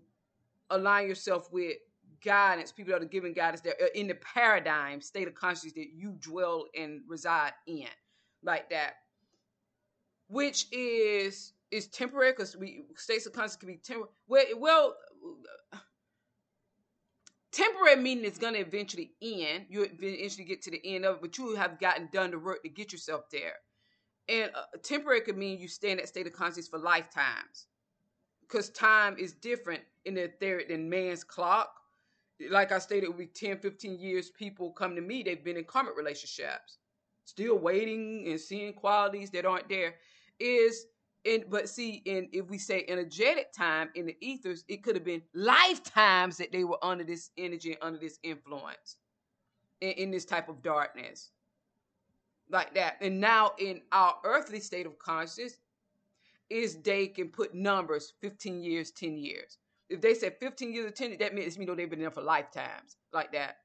align 0.69 1.07
yourself 1.07 1.51
with 1.51 1.77
guidance, 2.24 2.71
people 2.71 2.93
that 2.93 3.01
are 3.01 3.05
giving 3.05 3.33
guidance 3.33 3.62
that 3.62 3.81
are 3.81 3.88
in 3.95 4.07
the 4.07 4.15
paradigm 4.15 5.01
state 5.01 5.27
of 5.27 5.36
consciousness 5.36 5.74
that 5.74 5.89
you 5.95 6.15
dwell 6.19 6.65
and 6.77 7.01
reside 7.07 7.53
in, 7.65 7.88
like 8.43 8.69
that, 8.69 8.95
which 10.27 10.67
is 10.71 11.53
is 11.69 11.88
temporary 11.88 12.31
because 12.31 12.55
we 12.55 12.86
states 12.95 13.25
of 13.25 13.33
consciousness 13.33 13.57
can 13.57 13.67
be 13.67 13.77
temporary. 13.77 14.09
Well, 14.27 14.45
well, 14.57 14.95
temporary 17.51 17.97
meaning 17.97 18.25
it's 18.25 18.38
going 18.38 18.53
to 18.53 18.59
eventually 18.59 19.12
end. 19.21 19.65
You 19.69 19.83
eventually 19.83 20.45
get 20.45 20.62
to 20.63 20.71
the 20.71 20.81
end 20.95 21.05
of 21.05 21.15
it, 21.15 21.21
but 21.21 21.38
you 21.38 21.55
have 21.55 21.79
gotten 21.79 22.09
done 22.13 22.31
the 22.31 22.39
work 22.39 22.63
to 22.63 22.69
get 22.69 22.91
yourself 22.91 23.29
there. 23.31 23.55
And 24.29 24.51
uh, 24.53 24.63
temporary 24.83 25.21
could 25.21 25.38
mean 25.38 25.59
you 25.59 25.67
stay 25.67 25.91
in 25.91 25.97
that 25.97 26.09
state 26.09 26.27
of 26.27 26.33
consciousness 26.33 26.67
for 26.67 26.79
lifetimes, 26.79 27.67
because 28.41 28.69
time 28.69 29.17
is 29.17 29.33
different 29.33 29.81
in 30.05 30.15
the 30.15 30.24
etheric 30.25 30.69
than 30.69 30.89
man's 30.89 31.24
clock 31.24 31.81
like 32.51 32.72
I 32.72 32.79
stated, 32.79 33.17
with 33.17 33.34
10, 33.34 33.60
15 33.60 34.00
years, 34.00 34.32
people 34.32 34.72
come 34.72 34.96
to 34.96 35.01
me, 35.01 35.24
they've 35.24 35.44
been 35.44 35.58
in 35.58 35.65
karmic 35.65 35.98
relationships, 35.98 36.79
still 37.25 37.58
waiting 37.60 38.25
and 38.27 38.39
seeing 38.39 38.74
qualities 38.74 39.32
that 39.32 39.46
aren't 39.46 39.70
there. 39.70 39.96
Is 40.39 40.88
in 41.25 41.46
but 41.50 41.70
see, 41.70 42.03
in 42.06 42.29
if 42.34 42.50
we 42.50 42.58
say 42.60 42.86
energetic 42.88 43.53
time 43.53 43.89
in 43.96 44.06
the 44.08 44.17
ethers, 44.22 44.65
it 44.70 44.84
could 44.84 44.96
have 44.96 45.06
been 45.06 45.24
lifetimes 45.36 46.38
that 46.38 46.51
they 46.53 46.63
were 46.65 46.84
under 46.84 47.03
this 47.06 47.32
energy, 47.38 47.77
under 47.82 48.00
this 48.00 48.20
influence, 48.24 48.98
in, 49.82 49.91
in 49.91 50.12
this 50.12 50.25
type 50.25 50.50
of 50.50 50.62
darkness. 50.63 51.32
like 52.50 52.74
that. 52.75 52.98
And 53.01 53.20
now 53.20 53.53
in 53.60 53.82
our 53.91 54.15
earthly 54.24 54.60
state 54.60 54.86
of 54.86 55.00
consciousness, 55.00 55.58
is 56.50 56.77
they 56.77 57.08
can 57.08 57.29
put 57.29 57.53
numbers 57.56 58.13
15 58.22 58.62
years, 58.63 58.91
10 58.91 59.17
years. 59.17 59.58
If 59.89 60.01
they 60.01 60.13
said 60.13 60.36
15 60.39 60.74
years 60.74 60.91
10, 60.94 61.17
that 61.20 61.34
means 61.34 61.58
you 61.58 61.65
know 61.65 61.75
they've 61.75 61.89
been 61.89 62.00
there 62.00 62.12
for 62.12 62.22
lifetimes, 62.22 62.98
like 63.13 63.32
that. 63.32 63.58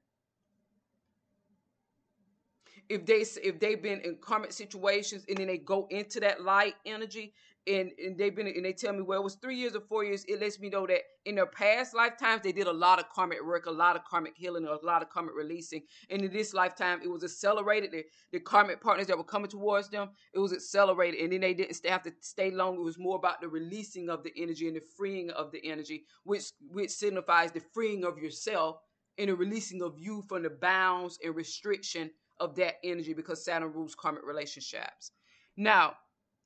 If 2.89 3.07
they 3.07 3.25
if 3.43 3.59
they've 3.59 3.81
been 3.81 4.01
in 4.01 4.17
karmic 4.21 4.53
situations 4.53 5.25
and 5.29 5.39
then 5.39 5.47
they 5.47 5.59
go 5.59 5.87
into 5.91 6.21
that 6.21 6.43
light 6.43 6.75
energy 6.85 7.33
and, 7.67 7.93
and 8.05 8.19
they've 8.19 8.35
been 8.35 8.49
and 8.49 8.65
they 8.65 8.73
tell 8.73 8.93
me 8.93 9.03
well 9.03 9.21
it 9.21 9.25
was 9.25 9.37
three 9.37 9.57
years 9.57 9.75
or 9.75 9.81
four 9.81 10.05
years. 10.05 10.25
It 10.27 10.41
lets 10.41 10.59
me 10.59 10.69
know 10.69 10.87
that 10.87 11.01
in 11.25 11.37
their 11.37 11.47
past 11.47 11.95
lifetimes 11.95 12.43
they 12.43 12.53
did 12.53 12.67
a 12.67 12.73
lot 12.73 12.99
of 12.99 13.09
karmic 13.11 13.45
work 13.45 13.67
a 13.67 13.71
lot 13.71 13.95
of 13.95 14.05
karmic 14.05 14.35
healing 14.37 14.67
a 14.67 14.85
lot 14.85 15.03
of 15.03 15.11
karmic 15.11 15.35
releasing. 15.37 15.83
And 16.11 16.23
in 16.23 16.33
this 16.33 16.53
lifetime 16.55 17.01
it 17.03 17.09
was 17.09 17.23
accelerated. 17.23 17.93
The, 17.93 18.05
the 18.33 18.41
karmic 18.41 18.81
partners 18.81 19.07
that 19.07 19.17
were 19.17 19.25
coming 19.25 19.49
towards 19.49 19.89
them 19.91 20.11
it 20.33 20.39
was 20.41 20.53
accelerated. 20.53 21.21
And 21.21 21.33
then 21.33 21.41
they 21.41 21.55
didn't 21.55 21.87
have 21.87 22.03
to 22.03 22.13
stay 22.21 22.51
long. 22.51 22.75
It 22.75 22.83
was 22.83 22.99
more 22.99 23.17
about 23.17 23.41
the 23.41 23.49
releasing 23.49 24.11
of 24.11 24.25
the 24.25 24.33
energy 24.37 24.67
and 24.67 24.77
the 24.77 24.83
freeing 24.97 25.31
of 25.31 25.53
the 25.53 25.65
energy 25.65 26.05
which 26.25 26.53
which 26.71 26.91
signifies 26.91 27.53
the 27.53 27.63
freeing 27.73 28.05
of 28.05 28.19
yourself 28.19 28.79
and 29.19 29.29
the 29.29 29.37
releasing 29.37 29.83
of 29.83 29.99
you 29.99 30.23
from 30.29 30.43
the 30.43 30.51
bounds 30.51 31.19
and 31.23 31.35
restriction 31.37 32.11
of 32.41 32.57
that 32.57 32.77
energy 32.83 33.13
because 33.13 33.45
Saturn 33.45 33.73
rules 33.73 33.95
karmic 33.95 34.27
relationships. 34.27 35.13
Now, 35.57 35.95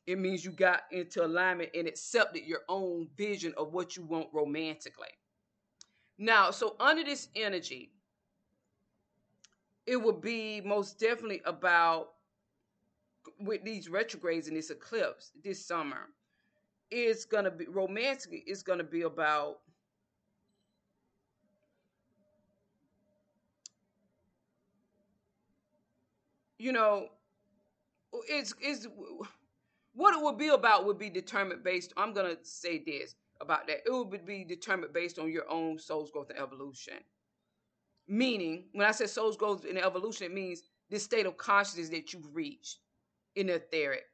it 0.07 0.19
means 0.19 0.45
you 0.45 0.53
got 0.53 0.83
into 0.93 1.25
alignment 1.25 1.71
and 1.75 1.89
accepted 1.89 2.45
your 2.45 2.61
own 2.69 3.09
vision 3.17 3.53
of 3.57 3.73
what 3.73 3.97
you 3.97 4.05
want 4.05 4.29
romantically. 4.33 5.09
Now, 6.19 6.51
so 6.51 6.77
under 6.81 7.05
this 7.05 7.29
energy, 7.35 7.91
it 9.87 9.97
would 9.97 10.21
be 10.21 10.61
most 10.61 10.99
definitely 10.99 11.43
about 11.45 12.11
with 13.41 13.65
these 13.65 13.89
retrogrades 13.89 14.49
and 14.49 14.57
this 14.57 14.71
eclipse 14.71 15.33
this 15.43 15.65
summer. 15.65 16.09
It's 16.91 17.25
gonna 17.25 17.51
be 17.51 17.67
romantically, 17.67 18.45
it's 18.47 18.63
gonna 18.63 18.85
be 18.85 19.03
about 19.03 19.59
you 26.59 26.73
know, 26.73 27.09
it's 28.29 28.55
it's 28.61 28.87
what 29.97 30.15
it 30.15 30.23
would 30.23 30.37
be 30.37 30.49
about 30.49 30.85
would 30.85 30.99
be 30.99 31.09
determined 31.09 31.65
based. 31.65 31.93
I'm 31.97 32.13
gonna 32.13 32.37
say 32.43 32.83
this 32.85 33.15
about 33.41 33.67
that. 33.67 33.79
It 33.87 33.91
would 33.91 34.27
be 34.27 34.45
determined 34.45 34.93
based 34.93 35.19
on 35.19 35.33
your 35.33 35.51
own 35.51 35.79
soul's 35.79 36.11
growth 36.11 36.31
and 36.31 36.39
evolution. 36.39 36.99
Meaning, 38.07 38.69
when 38.73 38.87
I 38.87 38.93
say 38.93 39.07
soul's 39.07 39.39
growth 39.39 39.65
and 39.65 39.79
evolution, 39.79 40.27
it 40.27 40.35
means 40.35 40.63
this 40.91 41.03
state 41.03 41.27
of 41.27 41.37
consciousness 41.39 41.89
that 41.89 42.13
you've 42.13 42.35
reached 42.35 42.79
in 43.35 43.47
the 43.47 43.55
etheric. 43.55 44.05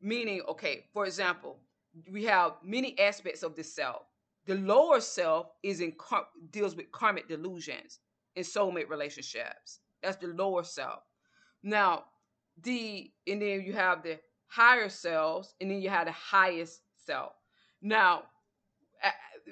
Meaning, 0.00 0.40
okay, 0.48 0.86
for 0.92 1.04
example, 1.04 1.58
we 2.10 2.24
have 2.24 2.52
many 2.64 2.98
aspects 2.98 3.42
of 3.42 3.54
the 3.54 3.62
self. 3.62 4.02
The 4.46 4.54
lower 4.54 5.00
self 5.00 5.48
is 5.62 5.80
in 5.80 5.92
deals 6.50 6.76
with 6.76 6.90
karmic 6.92 7.28
delusions 7.28 8.00
and 8.36 8.44
soulmate 8.44 8.88
relationships. 8.88 9.80
That's 10.02 10.16
the 10.16 10.28
lower 10.28 10.62
self. 10.62 11.00
Now, 11.62 12.04
the 12.62 13.12
and 13.26 13.42
then 13.42 13.62
you 13.62 13.74
have 13.74 14.02
the 14.02 14.18
higher 14.46 14.88
selves, 14.88 15.54
and 15.60 15.70
then 15.70 15.80
you 15.80 15.88
have 15.88 16.06
the 16.06 16.12
highest 16.12 16.80
self. 17.04 17.32
Now, 17.82 18.24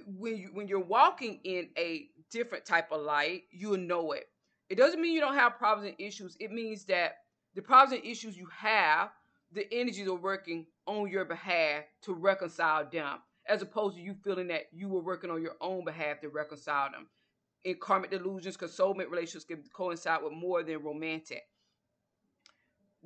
when 0.06 0.36
you 0.36 0.50
when 0.52 0.68
you're 0.68 0.80
walking 0.80 1.40
in 1.44 1.68
a 1.78 2.08
different 2.30 2.64
type 2.64 2.90
of 2.90 3.02
light, 3.02 3.42
you'll 3.50 3.76
know 3.76 4.12
it. 4.12 4.28
It 4.68 4.76
doesn't 4.76 5.00
mean 5.00 5.12
you 5.12 5.20
don't 5.20 5.34
have 5.34 5.58
problems 5.58 5.88
and 5.88 6.00
issues. 6.00 6.36
It 6.40 6.50
means 6.50 6.84
that 6.86 7.18
the 7.54 7.62
problems 7.62 7.92
and 7.92 8.10
issues 8.10 8.36
you 8.36 8.48
have, 8.56 9.10
the 9.52 9.72
energies 9.72 10.08
are 10.08 10.14
working 10.14 10.66
on 10.86 11.08
your 11.08 11.24
behalf 11.24 11.84
to 12.02 12.14
reconcile 12.14 12.88
them, 12.90 13.18
as 13.46 13.62
opposed 13.62 13.96
to 13.96 14.02
you 14.02 14.14
feeling 14.24 14.48
that 14.48 14.64
you 14.72 14.88
were 14.88 15.02
working 15.02 15.30
on 15.30 15.42
your 15.42 15.56
own 15.60 15.84
behalf 15.84 16.20
to 16.20 16.28
reconcile 16.28 16.90
them. 16.90 17.06
In 17.64 17.76
karmic 17.76 18.10
delusions, 18.10 18.56
soulmate 18.56 19.10
relationships 19.10 19.44
can 19.46 19.62
coincide 19.72 20.22
with 20.22 20.32
more 20.32 20.62
than 20.62 20.82
romantic 20.82 21.42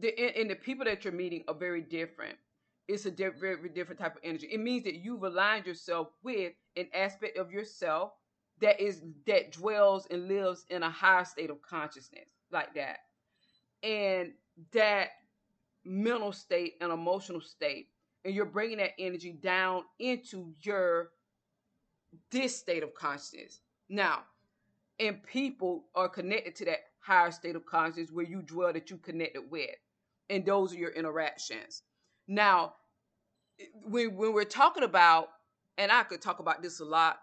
the 0.00 0.38
and 0.38 0.50
the 0.50 0.55
people 0.55 0.85
that 0.85 1.05
you're 1.05 1.12
meeting 1.12 1.45
are 1.49 1.55
very 1.55 1.81
different. 1.81 2.37
It's 2.87 3.05
a 3.05 3.11
very, 3.11 3.33
very 3.38 3.69
different 3.69 4.00
type 4.00 4.17
of 4.17 4.23
energy. 4.25 4.49
It 4.50 4.61
means 4.61 4.85
that 4.85 4.95
you've 4.95 5.23
aligned 5.23 5.67
yourself 5.67 6.09
with 6.23 6.55
an 6.76 6.88
aspect 6.95 7.37
of 7.37 7.52
yourself 7.52 8.12
that 8.61 8.81
is 8.81 9.02
that 9.26 9.52
dwells 9.52 10.07
and 10.11 10.28
lives 10.28 10.64
in 10.71 10.83
a 10.83 10.90
higher 10.90 11.25
state 11.25 11.50
of 11.50 11.61
consciousness, 11.62 12.28
like 12.50 12.75
that, 12.75 12.99
and 13.83 14.33
that 14.73 15.09
mental 15.85 16.33
state 16.33 16.75
and 16.81 16.93
emotional 16.93 17.40
state, 17.40 17.88
and 18.25 18.35
you're 18.35 18.45
bringing 18.47 18.78
that 18.78 18.93
energy 18.99 19.33
down 19.33 19.83
into 19.99 20.55
your 20.62 21.11
this 22.31 22.57
state 22.57 22.83
of 22.83 22.95
consciousness 22.95 23.61
now. 23.88 24.21
And 25.00 25.23
people 25.23 25.85
are 25.95 26.09
connected 26.09 26.57
to 26.57 26.64
that 26.64 26.81
higher 27.00 27.31
state 27.31 27.55
of 27.55 27.64
consciousness 27.64 28.11
where 28.11 28.25
you 28.25 28.43
dwell 28.43 28.73
that 28.73 28.90
you 28.90 28.97
connected 28.97 29.43
with 29.50 29.71
and 30.31 30.45
those 30.45 30.73
are 30.73 30.79
your 30.79 30.91
interactions. 30.91 31.83
Now, 32.27 32.75
when, 33.85 34.17
when 34.17 34.33
we're 34.33 34.45
talking 34.45 34.85
about, 34.85 35.29
and 35.77 35.91
I 35.91 36.03
could 36.03 36.21
talk 36.21 36.41
about 36.41 36.63
this 36.63 36.81
a 36.81 36.85
lot. 36.85 37.19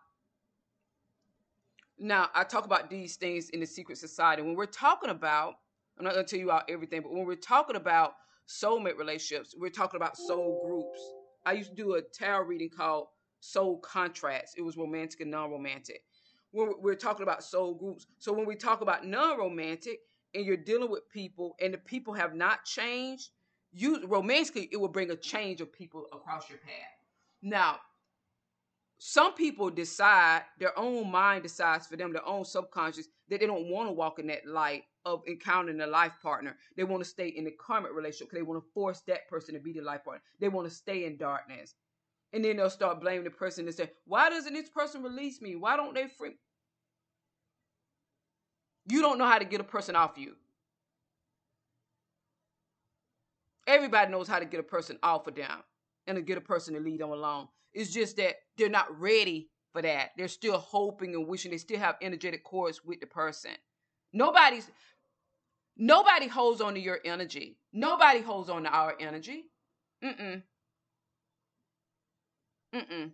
Now, 1.98 2.30
I 2.34 2.44
talk 2.44 2.66
about 2.66 2.90
these 2.90 3.16
things 3.16 3.50
in 3.50 3.60
the 3.60 3.66
secret 3.66 3.98
society. 3.98 4.42
When 4.42 4.56
we're 4.56 4.66
talking 4.66 5.10
about, 5.10 5.56
I'm 5.98 6.04
not 6.06 6.14
going 6.14 6.26
to 6.26 6.30
tell 6.30 6.40
you 6.40 6.52
out 6.52 6.64
everything, 6.70 7.02
but 7.02 7.14
when 7.14 7.26
we're 7.26 7.36
talking 7.36 7.76
about 7.76 8.14
soulmate 8.48 8.98
relationships, 8.98 9.56
we're 9.58 9.70
talking 9.70 9.98
about 9.98 10.18
soul 10.18 10.62
groups. 10.66 11.00
I 11.46 11.54
used 11.54 11.70
to 11.70 11.76
do 11.76 11.96
a 11.96 12.02
tarot 12.02 12.46
reading 12.46 12.70
called 12.70 13.08
Soul 13.40 13.78
Contracts. 13.80 14.54
It 14.58 14.62
was 14.62 14.78
romantic 14.78 15.22
and 15.22 15.32
non 15.32 15.52
romantic. 15.52 16.02
When 16.52 16.74
we're 16.82 16.96
talking 16.96 17.24
about 17.24 17.44
soul 17.44 17.76
groups. 17.76 18.08
So 18.18 18.34
when 18.34 18.46
we 18.46 18.56
talk 18.56 18.82
about 18.82 19.06
non 19.06 19.38
romantic, 19.38 20.00
and 20.36 20.46
you're 20.46 20.58
dealing 20.58 20.92
with 20.92 21.10
people 21.10 21.56
and 21.62 21.74
the 21.74 21.78
people 21.78 22.14
have 22.14 22.36
not 22.36 22.66
changed, 22.66 23.30
you 23.72 24.06
romantically 24.08 24.70
it 24.72 24.78
will 24.78 24.90
bring 24.90 25.12
a 25.12 25.16
change 25.16 25.62
of 25.62 25.72
people 25.72 26.06
across 26.14 26.50
your 26.50 26.60
path. 26.60 26.72
Now, 27.42 27.80
some 28.98 29.34
people 29.34 29.70
decide 29.70 30.44
their 30.60 30.78
own 30.78 31.12
mind 31.12 31.44
decides 31.44 31.88
for 31.88 31.98
them, 31.98 32.14
their 32.14 32.26
own 32.26 32.46
subconscious, 32.46 33.08
that 33.30 33.40
they 33.40 33.48
don't 33.48 33.70
want 33.70 33.90
to 33.90 33.94
walk 33.94 34.20
in 34.20 34.28
that 34.28 34.48
light 34.48 34.84
of 35.06 35.22
encountering 35.28 35.82
a 35.82 35.88
life 35.88 36.14
partner. 36.22 36.56
They 36.76 36.84
want 36.84 37.04
to 37.04 37.10
stay 37.10 37.28
in 37.28 37.44
the 37.44 37.52
karmic 37.52 37.94
relationship 37.94 38.30
because 38.30 38.40
they 38.40 38.50
want 38.50 38.64
to 38.64 38.72
force 38.74 39.02
that 39.08 39.28
person 39.30 39.54
to 39.54 39.60
be 39.60 39.74
the 39.74 39.82
life 39.82 40.04
partner. 40.04 40.24
They 40.40 40.50
want 40.50 40.68
to 40.68 40.74
stay 40.74 41.06
in 41.06 41.18
darkness. 41.18 41.76
And 42.34 42.44
then 42.44 42.58
they'll 42.58 42.70
start 42.70 43.02
blaming 43.02 43.24
the 43.24 43.30
person 43.30 43.66
and 43.66 43.76
say, 43.76 43.92
Why 44.06 44.30
doesn't 44.30 44.54
this 44.54 44.70
person 44.70 45.04
release 45.04 45.42
me? 45.42 45.56
Why 45.56 45.78
don't 45.78 45.94
they 45.94 46.08
free? 46.08 46.36
You 48.88 49.02
don't 49.02 49.18
know 49.18 49.26
how 49.26 49.40
to 49.40 49.46
get 49.46 49.62
a 49.62 49.66
person 49.66 49.96
off 49.96 50.18
you. 50.18 50.36
Everybody 53.68 54.12
knows 54.12 54.28
how 54.28 54.40
to 54.40 54.46
get 54.46 54.60
a 54.60 54.64
person 54.64 55.00
off 55.02 55.28
of 55.28 55.36
them 55.36 55.64
and 56.06 56.16
to 56.18 56.22
get 56.22 56.38
a 56.38 56.42
person 56.42 56.76
to 56.76 56.80
lead 56.80 57.00
them 57.00 57.10
along. 57.10 57.48
It's 57.74 57.92
just 57.92 58.18
that 58.18 58.36
they're 58.58 58.70
not 58.70 59.00
ready 59.00 59.50
for 59.74 59.82
that. 59.82 60.12
They're 60.18 60.28
still 60.28 60.58
hoping 60.58 61.16
and 61.16 61.28
wishing 61.28 61.52
they 61.52 61.58
still 61.58 61.80
have 61.80 61.96
energetic 62.02 62.44
cords 62.44 62.86
with 62.86 63.00
the 63.00 63.08
person. 63.08 63.52
Nobody's 64.14 64.70
nobody 65.76 66.28
holds 66.28 66.62
on 66.62 66.76
to 66.76 66.80
your 66.80 67.00
energy. 67.04 67.58
Nobody 67.74 68.22
holds 68.22 68.50
on 68.50 68.64
to 68.64 68.70
our 68.70 68.96
energy. 69.00 69.46
Mm-mm. 70.04 70.44
Mm-mm. 72.74 73.12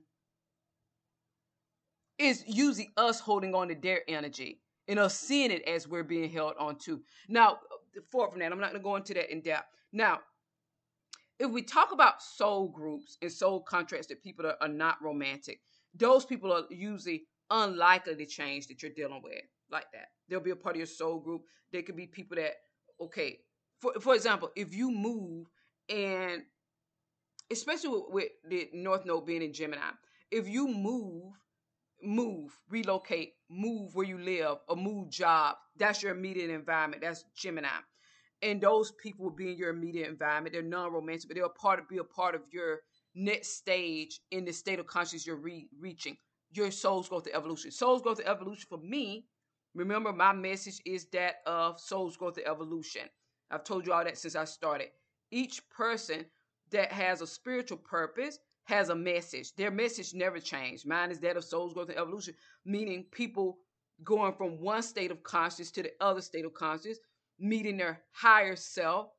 It's 2.19 2.43
usually 2.45 2.91
us 2.97 3.19
holding 3.19 3.55
on 3.55 3.69
to 3.69 3.75
their 3.75 4.01
energy 4.07 4.60
and 4.91 4.99
us 4.99 5.17
seeing 5.17 5.51
it 5.51 5.63
as 5.63 5.87
we're 5.87 6.03
being 6.03 6.29
held 6.29 6.53
on 6.59 6.77
to. 6.79 7.01
Now, 7.29 7.59
forward 8.11 8.31
from 8.31 8.39
that, 8.41 8.51
I'm 8.51 8.59
not 8.59 8.71
going 8.71 8.81
to 8.81 8.83
go 8.83 8.97
into 8.97 9.13
that 9.13 9.31
in 9.31 9.39
depth. 9.39 9.67
Now, 9.93 10.19
if 11.39 11.49
we 11.49 11.61
talk 11.61 11.93
about 11.93 12.21
soul 12.21 12.67
groups 12.67 13.17
and 13.21 13.31
soul 13.31 13.61
contracts 13.61 14.07
that 14.07 14.21
people 14.21 14.45
are, 14.45 14.57
are 14.59 14.67
not 14.67 15.01
romantic, 15.01 15.61
those 15.95 16.25
people 16.25 16.51
are 16.51 16.63
usually 16.69 17.23
unlikely 17.49 18.17
to 18.17 18.25
change 18.25 18.67
that 18.67 18.83
you're 18.83 18.91
dealing 18.91 19.21
with 19.23 19.41
like 19.71 19.85
that. 19.93 20.07
They'll 20.27 20.41
be 20.41 20.51
a 20.51 20.55
part 20.57 20.75
of 20.75 20.79
your 20.79 20.87
soul 20.87 21.19
group. 21.19 21.43
They 21.71 21.83
could 21.83 21.95
be 21.95 22.07
people 22.07 22.35
that, 22.35 22.55
okay, 22.99 23.39
for 23.79 23.93
for 24.01 24.13
example, 24.13 24.51
if 24.57 24.75
you 24.75 24.91
move 24.91 25.47
and 25.87 26.43
especially 27.49 27.89
with, 27.89 28.03
with 28.09 28.29
the 28.49 28.69
North 28.73 29.05
Node 29.05 29.25
being 29.25 29.41
in 29.41 29.53
Gemini, 29.53 29.81
if 30.31 30.49
you 30.49 30.67
move 30.67 31.33
move, 32.03 32.57
relocate, 32.69 33.33
move 33.49 33.93
where 33.95 34.05
you 34.05 34.17
live, 34.17 34.57
or 34.67 34.75
move 34.75 35.09
job. 35.09 35.55
That's 35.77 36.01
your 36.03 36.15
immediate 36.15 36.49
environment. 36.49 37.01
That's 37.01 37.25
Gemini. 37.35 37.67
And 38.41 38.59
those 38.59 38.91
people 38.93 39.25
will 39.25 39.35
be 39.35 39.51
in 39.51 39.57
your 39.57 39.69
immediate 39.69 40.09
environment. 40.09 40.53
They're 40.53 40.63
non-romantic, 40.63 41.27
but 41.27 41.35
they'll 41.35 41.49
part 41.49 41.79
of, 41.79 41.87
be 41.87 41.97
a 41.97 42.03
part 42.03 42.33
of 42.33 42.41
your 42.51 42.79
next 43.13 43.57
stage 43.57 44.19
in 44.31 44.45
the 44.45 44.51
state 44.51 44.79
of 44.79 44.87
consciousness 44.87 45.27
you're 45.27 45.35
re- 45.35 45.67
reaching. 45.79 46.17
Your 46.51 46.71
soul's 46.71 47.07
growth 47.07 47.23
to 47.23 47.35
evolution. 47.35 47.71
Soul's 47.71 48.01
growth 48.01 48.17
to 48.17 48.27
evolution 48.27 48.65
for 48.67 48.79
me. 48.79 49.25
Remember, 49.75 50.11
my 50.11 50.33
message 50.33 50.81
is 50.85 51.05
that 51.13 51.35
of 51.45 51.79
soul's 51.79 52.17
growth 52.17 52.35
to 52.35 52.47
evolution. 52.47 53.03
I've 53.51 53.63
told 53.63 53.85
you 53.85 53.93
all 53.93 54.03
that 54.03 54.17
since 54.17 54.35
I 54.35 54.45
started. 54.45 54.87
Each 55.31 55.61
person 55.69 56.25
that 56.71 56.91
has 56.91 57.21
a 57.21 57.27
spiritual 57.27 57.77
purpose 57.77 58.39
has 58.71 58.89
a 58.89 58.95
message. 58.95 59.53
Their 59.55 59.69
message 59.69 60.13
never 60.13 60.39
changed. 60.39 60.87
Mine 60.87 61.11
is 61.11 61.19
that 61.19 61.37
of 61.37 61.43
souls 61.43 61.73
growth 61.73 61.89
and 61.89 61.97
evolution, 61.97 62.33
meaning 62.65 63.05
people 63.11 63.59
going 64.03 64.33
from 64.33 64.59
one 64.59 64.81
state 64.81 65.11
of 65.11 65.21
consciousness 65.23 65.71
to 65.71 65.83
the 65.83 65.91
other 65.99 66.21
state 66.21 66.45
of 66.45 66.53
consciousness, 66.53 66.99
meeting 67.37 67.77
their 67.77 68.01
higher 68.11 68.55
self, 68.55 69.09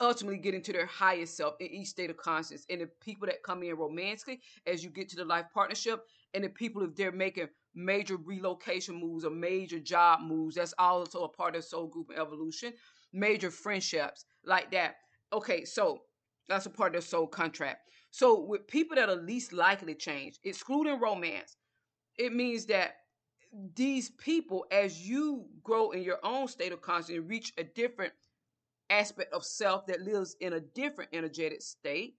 ultimately 0.00 0.38
getting 0.38 0.62
to 0.62 0.72
their 0.72 0.86
highest 0.86 1.36
self 1.36 1.54
in 1.60 1.68
each 1.68 1.88
state 1.88 2.10
of 2.10 2.16
consciousness. 2.16 2.64
And 2.70 2.80
the 2.80 2.88
people 3.00 3.26
that 3.26 3.42
come 3.42 3.62
in 3.62 3.76
romantically, 3.76 4.40
as 4.66 4.82
you 4.82 4.90
get 4.90 5.08
to 5.10 5.16
the 5.16 5.24
life 5.24 5.46
partnership, 5.52 6.04
and 6.32 6.42
the 6.42 6.48
people 6.48 6.82
if 6.82 6.96
they're 6.96 7.12
making 7.12 7.48
major 7.74 8.16
relocation 8.16 8.94
moves 8.94 9.24
or 9.24 9.30
major 9.30 9.78
job 9.78 10.20
moves, 10.22 10.56
that's 10.56 10.74
also 10.78 11.24
a 11.24 11.28
part 11.28 11.56
of 11.56 11.64
soul 11.64 11.86
group 11.86 12.08
and 12.08 12.18
evolution. 12.18 12.72
Major 13.12 13.50
friendships 13.50 14.24
like 14.44 14.70
that. 14.70 14.96
Okay, 15.32 15.64
so 15.64 16.02
that's 16.48 16.66
a 16.66 16.70
part 16.70 16.88
of 16.88 16.92
their 16.94 17.00
soul 17.02 17.26
contract. 17.26 17.88
So 18.10 18.40
with 18.40 18.66
people 18.66 18.96
that 18.96 19.08
are 19.08 19.16
least 19.16 19.52
likely 19.52 19.94
to 19.94 19.98
change, 19.98 20.38
excluding 20.44 20.98
romance, 21.00 21.56
it 22.18 22.34
means 22.34 22.66
that 22.66 22.96
these 23.74 24.10
people, 24.10 24.66
as 24.70 25.08
you 25.08 25.46
grow 25.62 25.90
in 25.90 26.02
your 26.02 26.18
own 26.22 26.48
state 26.48 26.72
of 26.72 26.82
consciousness, 26.82 27.24
reach 27.26 27.52
a 27.58 27.64
different 27.64 28.12
aspect 28.90 29.32
of 29.32 29.44
self 29.44 29.86
that 29.86 30.02
lives 30.02 30.36
in 30.40 30.54
a 30.54 30.60
different 30.60 31.10
energetic 31.12 31.62
state, 31.62 32.16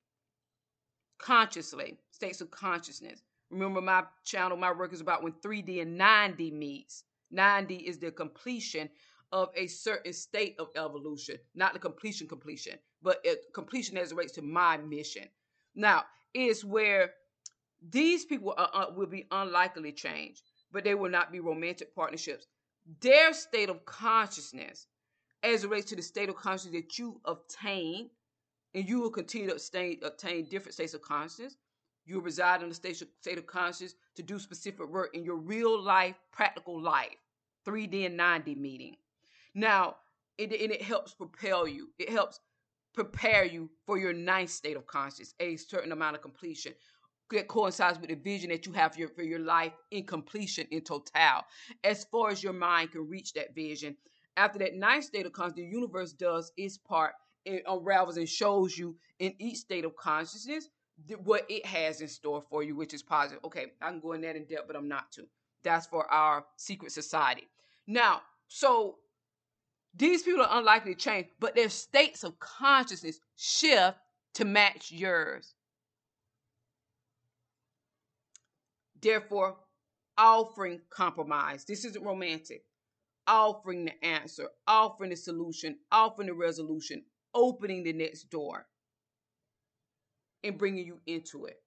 consciously, 1.17 1.97
states 2.11 2.41
of 2.41 2.51
consciousness. 2.51 3.21
Remember, 3.49 3.81
my 3.81 4.03
channel, 4.23 4.57
my 4.57 4.71
work 4.71 4.93
is 4.93 5.01
about 5.01 5.23
when 5.23 5.33
3D 5.33 5.81
and 5.81 5.99
9D 5.99 6.53
meets. 6.53 7.03
9D 7.33 7.83
is 7.83 7.99
the 7.99 8.11
completion 8.11 8.89
of 9.33 9.49
a 9.55 9.67
certain 9.67 10.13
state 10.13 10.55
of 10.59 10.69
evolution, 10.75 11.37
not 11.55 11.73
the 11.73 11.79
completion 11.79 12.27
completion, 12.27 12.77
but 13.01 13.25
completion 13.53 13.97
as 13.97 14.11
it 14.11 14.15
relates 14.15 14.33
to 14.33 14.41
my 14.41 14.77
mission. 14.77 15.27
Now, 15.75 16.03
is 16.33 16.63
where 16.63 17.11
these 17.81 18.25
people 18.25 18.53
are, 18.57 18.69
uh, 18.73 18.91
will 18.93 19.07
be 19.07 19.27
unlikely 19.31 19.91
change 19.91 20.43
but 20.71 20.83
they 20.83 20.95
will 20.95 21.09
not 21.09 21.31
be 21.31 21.39
romantic 21.39 21.93
partnerships. 21.95 22.47
Their 23.01 23.33
state 23.33 23.69
of 23.69 23.85
consciousness, 23.85 24.87
as 25.43 25.63
it 25.63 25.69
relates 25.69 25.89
to 25.89 25.95
the 25.95 26.01
state 26.01 26.29
of 26.29 26.35
consciousness 26.35 26.83
that 26.83 26.97
you 26.97 27.19
obtain, 27.25 28.09
and 28.73 28.87
you 28.87 29.01
will 29.01 29.09
continue 29.09 29.47
to 29.49 29.55
obtain, 29.55 29.99
obtain 30.03 30.45
different 30.45 30.73
states 30.73 30.93
of 30.93 31.01
consciousness. 31.01 31.57
You 32.05 32.19
reside 32.19 32.63
in 32.63 32.69
the 32.69 32.75
state 32.75 33.01
of, 33.01 33.09
state 33.19 33.37
of 33.37 33.45
consciousness 33.45 33.95
to 34.15 34.23
do 34.23 34.39
specific 34.39 34.87
work 34.87 35.13
in 35.13 35.23
your 35.23 35.35
real 35.35 35.79
life, 35.81 36.15
practical 36.31 36.81
life, 36.81 37.17
3D 37.65 38.05
and 38.05 38.19
9D 38.19 38.57
meeting. 38.57 38.95
Now, 39.53 39.97
and 40.39 40.51
it 40.51 40.81
helps 40.81 41.13
propel 41.13 41.67
you. 41.67 41.89
It 41.99 42.09
helps 42.09 42.39
prepare 42.93 43.45
you 43.45 43.69
for 43.85 43.97
your 43.97 44.13
ninth 44.13 44.49
state 44.49 44.77
of 44.77 44.85
consciousness, 44.85 45.33
a 45.39 45.55
certain 45.55 45.91
amount 45.91 46.15
of 46.15 46.21
completion 46.21 46.73
that 47.31 47.47
coincides 47.47 47.99
with 47.99 48.09
the 48.09 48.15
vision 48.15 48.49
that 48.49 48.65
you 48.65 48.73
have 48.73 48.93
for 48.93 48.99
your, 48.99 49.09
for 49.09 49.23
your 49.23 49.39
life 49.39 49.71
in 49.91 50.05
completion 50.05 50.67
in 50.71 50.81
total. 50.81 51.11
As 51.83 52.05
far 52.05 52.29
as 52.29 52.43
your 52.43 52.53
mind 52.53 52.91
can 52.91 53.07
reach 53.07 53.33
that 53.33 53.55
vision 53.55 53.95
after 54.37 54.59
that 54.59 54.75
ninth 54.75 55.05
state 55.05 55.25
of 55.25 55.33
consciousness 55.33 55.65
the 55.69 55.75
universe 55.77 56.13
does 56.13 56.51
its 56.57 56.77
part. 56.77 57.13
It 57.45 57.63
unravels 57.67 58.17
and 58.17 58.29
shows 58.29 58.77
you 58.77 58.95
in 59.19 59.33
each 59.39 59.57
state 59.57 59.85
of 59.85 59.95
consciousness 59.95 60.69
what 61.23 61.45
it 61.49 61.65
has 61.65 62.01
in 62.01 62.07
store 62.07 62.43
for 62.47 62.61
you 62.61 62.75
which 62.75 62.93
is 62.93 63.01
positive. 63.01 63.43
Okay 63.45 63.67
i 63.81 63.89
can 63.89 63.99
go 63.99 64.13
in 64.13 64.21
that 64.21 64.35
in 64.35 64.45
depth 64.45 64.67
but 64.67 64.75
i'm 64.75 64.87
not 64.87 65.11
to 65.13 65.23
that's 65.63 65.87
for 65.87 66.11
our 66.11 66.45
secret 66.57 66.91
society. 66.91 67.47
Now 67.87 68.21
so 68.47 68.97
these 69.95 70.23
people 70.23 70.41
are 70.41 70.59
unlikely 70.59 70.95
to 70.95 70.99
change 70.99 71.27
but 71.39 71.55
their 71.55 71.69
states 71.69 72.23
of 72.23 72.39
consciousness 72.39 73.19
shift 73.35 73.97
to 74.33 74.45
match 74.45 74.91
yours 74.91 75.55
Therefore, 79.01 79.57
offering 80.17 80.81
compromise. 80.89 81.65
This 81.65 81.85
isn't 81.85 82.05
romantic. 82.05 82.63
Offering 83.27 83.85
the 83.85 84.05
answer, 84.05 84.49
offering 84.67 85.11
the 85.11 85.15
solution, 85.15 85.77
offering 85.91 86.27
the 86.27 86.33
resolution, 86.33 87.03
opening 87.33 87.83
the 87.83 87.93
next 87.93 88.29
door, 88.29 88.65
and 90.43 90.57
bringing 90.57 90.85
you 90.85 90.99
into 91.05 91.45
it 91.45 91.61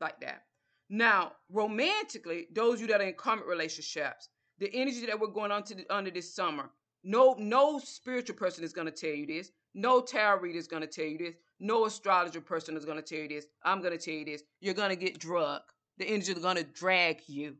like 0.00 0.20
that. 0.20 0.42
Now, 0.90 1.32
romantically, 1.50 2.46
those 2.52 2.74
of 2.74 2.80
you 2.82 2.86
that 2.88 3.00
are 3.00 3.04
in 3.04 3.14
common 3.14 3.46
relationships, 3.46 4.28
the 4.58 4.70
energy 4.74 5.06
that 5.06 5.18
we're 5.18 5.28
going 5.28 5.50
on 5.50 5.64
to 5.64 5.74
the, 5.74 5.86
under 5.94 6.10
this 6.10 6.34
summer, 6.34 6.70
no, 7.04 7.34
no 7.38 7.78
spiritual 7.78 8.36
person 8.36 8.64
is 8.64 8.72
going 8.72 8.86
to 8.86 8.92
tell 8.92 9.14
you 9.14 9.26
this. 9.26 9.50
No 9.74 10.00
tarot 10.00 10.40
reader 10.40 10.58
is 10.58 10.66
going 10.66 10.82
to 10.82 10.88
tell 10.88 11.04
you 11.04 11.18
this. 11.18 11.34
No 11.60 11.86
astrologer 11.86 12.40
person 12.40 12.76
is 12.76 12.84
going 12.84 13.00
to 13.00 13.02
tell 13.02 13.22
you 13.22 13.28
this. 13.28 13.46
I'm 13.64 13.80
going 13.80 13.96
to 13.96 14.04
tell 14.04 14.14
you 14.14 14.24
this. 14.24 14.42
You're 14.60 14.74
going 14.74 14.90
to 14.90 14.96
get 14.96 15.18
drugged 15.18 15.72
the 15.98 16.06
energy 16.06 16.32
is 16.32 16.38
going 16.38 16.56
to 16.56 16.64
drag 16.64 17.20
you. 17.26 17.56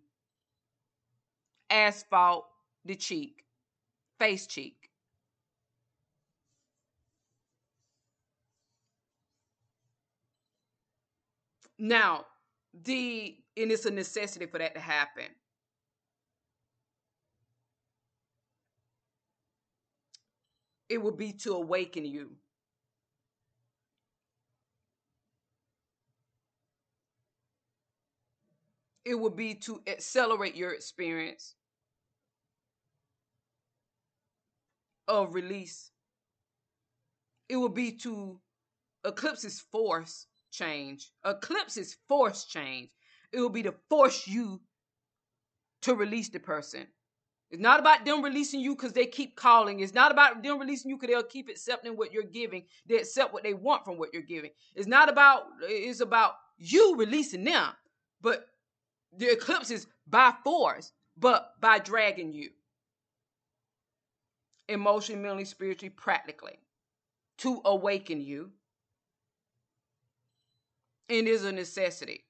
Asphalt 1.71 2.47
the 2.85 2.95
cheek, 2.95 3.45
face 4.19 4.47
cheek. 4.47 4.77
Now, 11.79 12.25
the 12.85 13.37
and 13.57 13.71
it's 13.71 13.87
a 13.87 13.91
necessity 13.91 14.47
for 14.47 14.59
that 14.59 14.75
to 14.75 14.81
happen. 14.81 15.25
It 20.89 20.99
will 20.99 21.17
be 21.17 21.33
to 21.45 21.55
awaken 21.55 22.05
you. 22.05 22.37
it 29.09 29.19
would 29.19 29.37
be 29.37 29.55
to 29.55 29.81
accelerate 29.87 30.55
your 30.55 30.73
experience 30.73 31.55
of 35.09 35.35
release. 35.35 35.91
It 37.49 37.57
would 37.57 37.73
be 37.73 37.93
to 38.03 38.39
eclipse 39.07 39.45
its 39.45 39.61
force 39.61 40.27
change. 40.51 41.11
Eclipse 41.25 41.79
is 41.79 41.97
force 42.07 42.45
change. 42.45 42.91
It 43.33 43.41
will 43.41 43.49
be 43.49 43.63
to 43.63 43.75
force 43.89 44.29
you 44.29 44.61
to 45.83 45.95
release 45.95 46.29
the 46.29 46.41
person. 46.41 46.87
It's 47.51 47.63
not 47.63 47.81
about 47.81 48.05
them 48.05 48.23
releasing 48.23 48.61
you 48.61 48.77
because 48.77 48.93
they 48.93 49.07
keep 49.07 49.35
calling. 49.35 49.81
It's 49.81 49.95
not 49.95 50.13
about 50.13 50.43
them 50.43 50.59
releasing 50.59 50.91
you 50.91 50.99
because 50.99 51.15
they'll 51.15 51.23
keep 51.23 51.49
accepting 51.49 51.97
what 51.97 52.13
you're 52.13 52.23
giving. 52.23 52.65
They 52.87 52.97
accept 52.97 53.33
what 53.33 53.43
they 53.43 53.55
want 53.55 53.85
from 53.85 53.99
what 53.99 54.13
you're 54.13 54.23
giving. 54.23 54.51
It's 54.75 54.87
not 54.87 55.09
about, 55.09 55.45
it's 55.63 56.01
about 56.01 56.35
you 56.59 56.97
releasing 56.97 57.45
them. 57.45 57.71
But 58.21 58.47
the 59.17 59.33
eclipse 59.33 59.71
is 59.71 59.87
by 60.07 60.35
force, 60.45 60.93
but 61.17 61.53
by 61.61 61.79
dragging 61.79 62.33
you 62.33 62.51
emotionally, 64.69 65.23
mentally, 65.23 65.45
spiritually, 65.47 65.91
practically 65.91 66.59
to 67.39 67.63
awaken 67.65 68.21
you. 68.21 68.51
And 71.09 71.27
is 71.27 71.45
a 71.45 71.53
necessity. 71.53 72.28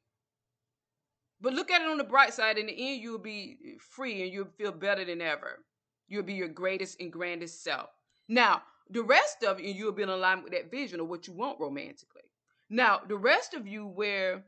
But 1.41 1.55
look 1.55 1.71
at 1.71 1.83
it 1.83 1.89
on 1.89 1.99
the 1.99 2.05
bright 2.05 2.35
side. 2.35 2.59
In 2.59 2.67
the 2.67 2.73
end, 2.73 3.01
you'll 3.01 3.19
be 3.19 3.77
free 3.79 4.23
and 4.23 4.33
you'll 4.33 4.49
feel 4.57 4.73
better 4.73 5.05
than 5.05 5.21
ever. 5.21 5.61
You'll 6.09 6.25
be 6.25 6.35
your 6.35 6.49
greatest 6.49 7.01
and 7.01 7.13
grandest 7.13 7.63
self. 7.63 7.91
Now, 8.29 8.63
the 8.91 9.03
rest 9.03 9.45
of 9.45 9.61
you, 9.61 9.73
you'll 9.73 9.93
be 9.93 10.03
in 10.03 10.09
alignment 10.09 10.45
with 10.45 10.53
that 10.55 10.71
vision 10.71 11.01
of 11.01 11.09
what 11.09 11.27
you 11.27 11.35
want 11.35 11.61
romantically. 11.61 12.23
Now, 12.71 13.01
the 13.07 13.17
rest 13.17 13.55
of 13.55 13.67
you, 13.67 13.87
where 13.87 14.45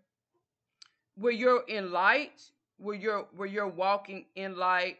where 1.16 1.32
you're 1.32 1.64
in 1.68 1.92
light, 1.92 2.42
where 2.78 2.96
you're 2.96 3.28
where 3.36 3.48
you're 3.48 3.68
walking 3.68 4.26
in 4.34 4.56
light, 4.56 4.98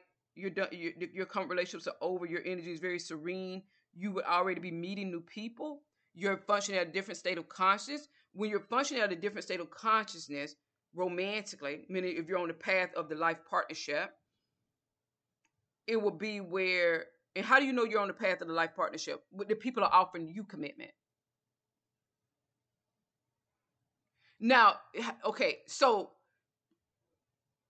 done, 0.55 0.69
your, 0.71 0.93
your 1.13 1.27
current 1.27 1.51
relationships 1.51 1.87
are 1.87 1.97
over, 2.01 2.27
your 2.27 2.43
energy 2.45 2.73
is 2.73 2.81
very 2.81 2.99
serene. 2.99 3.63
You 3.95 4.13
would 4.13 4.25
already 4.25 4.61
be 4.61 4.71
meeting 4.71 5.11
new 5.11 5.21
people. 5.21 5.83
You're 6.15 6.37
functioning 6.37 6.81
at 6.81 6.89
a 6.89 6.93
different 6.93 7.19
state 7.19 7.39
of 7.39 7.49
consciousness. 7.49 8.09
When 8.33 8.51
you're 8.51 8.61
functioning 8.61 9.03
at 9.03 9.13
a 9.13 9.17
different 9.17 9.45
state 9.45 9.61
of 9.61 9.71
consciousness, 9.71 10.55
romantically, 10.95 11.85
meaning 11.89 12.17
if 12.17 12.29
you're 12.29 12.39
on 12.39 12.49
the 12.49 12.55
path 12.55 12.91
of 12.97 13.09
the 13.09 13.15
life 13.15 13.39
partnership, 13.49 14.11
it 15.87 15.97
will 15.97 16.11
be 16.11 16.41
where 16.41 17.07
and 17.37 17.47
how 17.47 17.61
do 17.61 17.67
you 17.67 17.73
know 17.73 17.85
you're 17.85 18.01
on 18.01 18.09
the 18.09 18.15
path 18.15 18.41
of 18.41 18.49
the 18.49 18.55
life 18.55 18.71
partnership? 18.75 19.23
The 19.47 19.55
people 19.55 19.85
are 19.85 19.93
offering 19.93 20.29
you 20.29 20.43
commitment. 20.43 20.91
Now, 24.41 24.77
okay, 25.25 25.59
so 25.67 26.11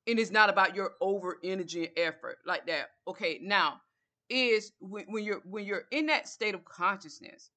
and 0.06 0.18
it's 0.18 0.30
not 0.30 0.50
about 0.50 0.74
your 0.74 0.92
over 1.00 1.38
energy 1.44 1.84
and 1.84 1.92
effort 1.96 2.38
like 2.46 2.66
that. 2.66 2.90
Okay, 3.06 3.38
now 3.42 3.80
is 4.28 4.72
when, 4.80 5.04
when 5.08 5.24
you're 5.24 5.42
when 5.44 5.64
you're 5.64 5.84
in 5.90 6.06
that 6.06 6.28
state 6.28 6.54
of 6.54 6.64
consciousness, 6.64 7.50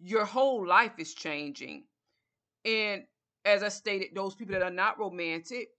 your 0.00 0.24
whole 0.24 0.66
life 0.66 0.92
is 0.98 1.14
changing. 1.14 1.84
And 2.64 3.02
as 3.44 3.62
I 3.62 3.68
stated, 3.68 4.08
those 4.14 4.34
people 4.34 4.54
that 4.54 4.62
are 4.62 4.70
not 4.70 4.98
romantic, 4.98 5.70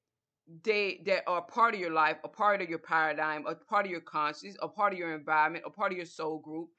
they 0.63 1.02
that 1.06 1.23
are 1.28 1.41
part 1.41 1.73
of 1.73 1.80
your 1.80 1.91
life, 1.91 2.17
a 2.23 2.28
part 2.28 2.62
of 2.62 2.69
your 2.69 2.80
paradigm, 2.80 3.45
a 3.47 3.56
part 3.56 3.86
of 3.86 3.91
your 3.91 4.02
conscience, 4.02 4.58
a 4.62 4.67
part 4.67 4.93
of 4.93 4.99
your 4.99 5.13
environment, 5.13 5.63
a 5.65 5.69
part 5.69 5.91
of 5.91 5.97
your 5.97 6.06
soul 6.06 6.39
group, 6.39 6.69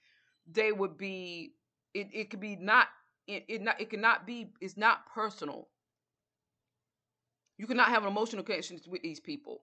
they 0.51 0.73
would 0.73 0.99
be 0.99 1.55
it, 1.95 2.09
it 2.13 2.31
could 2.31 2.41
be 2.41 2.57
not 2.57 2.89
it, 3.27 3.45
it 3.49 3.63
not 3.63 3.81
it 3.81 3.89
cannot 3.89 4.27
be 4.27 4.53
it's 4.61 4.77
not 4.77 5.07
personal. 5.13 5.69
You 7.57 7.67
cannot 7.67 7.89
have 7.89 8.03
an 8.03 8.09
emotional 8.09 8.43
connection 8.43 8.81
with 8.89 9.03
these 9.03 9.21
people. 9.21 9.63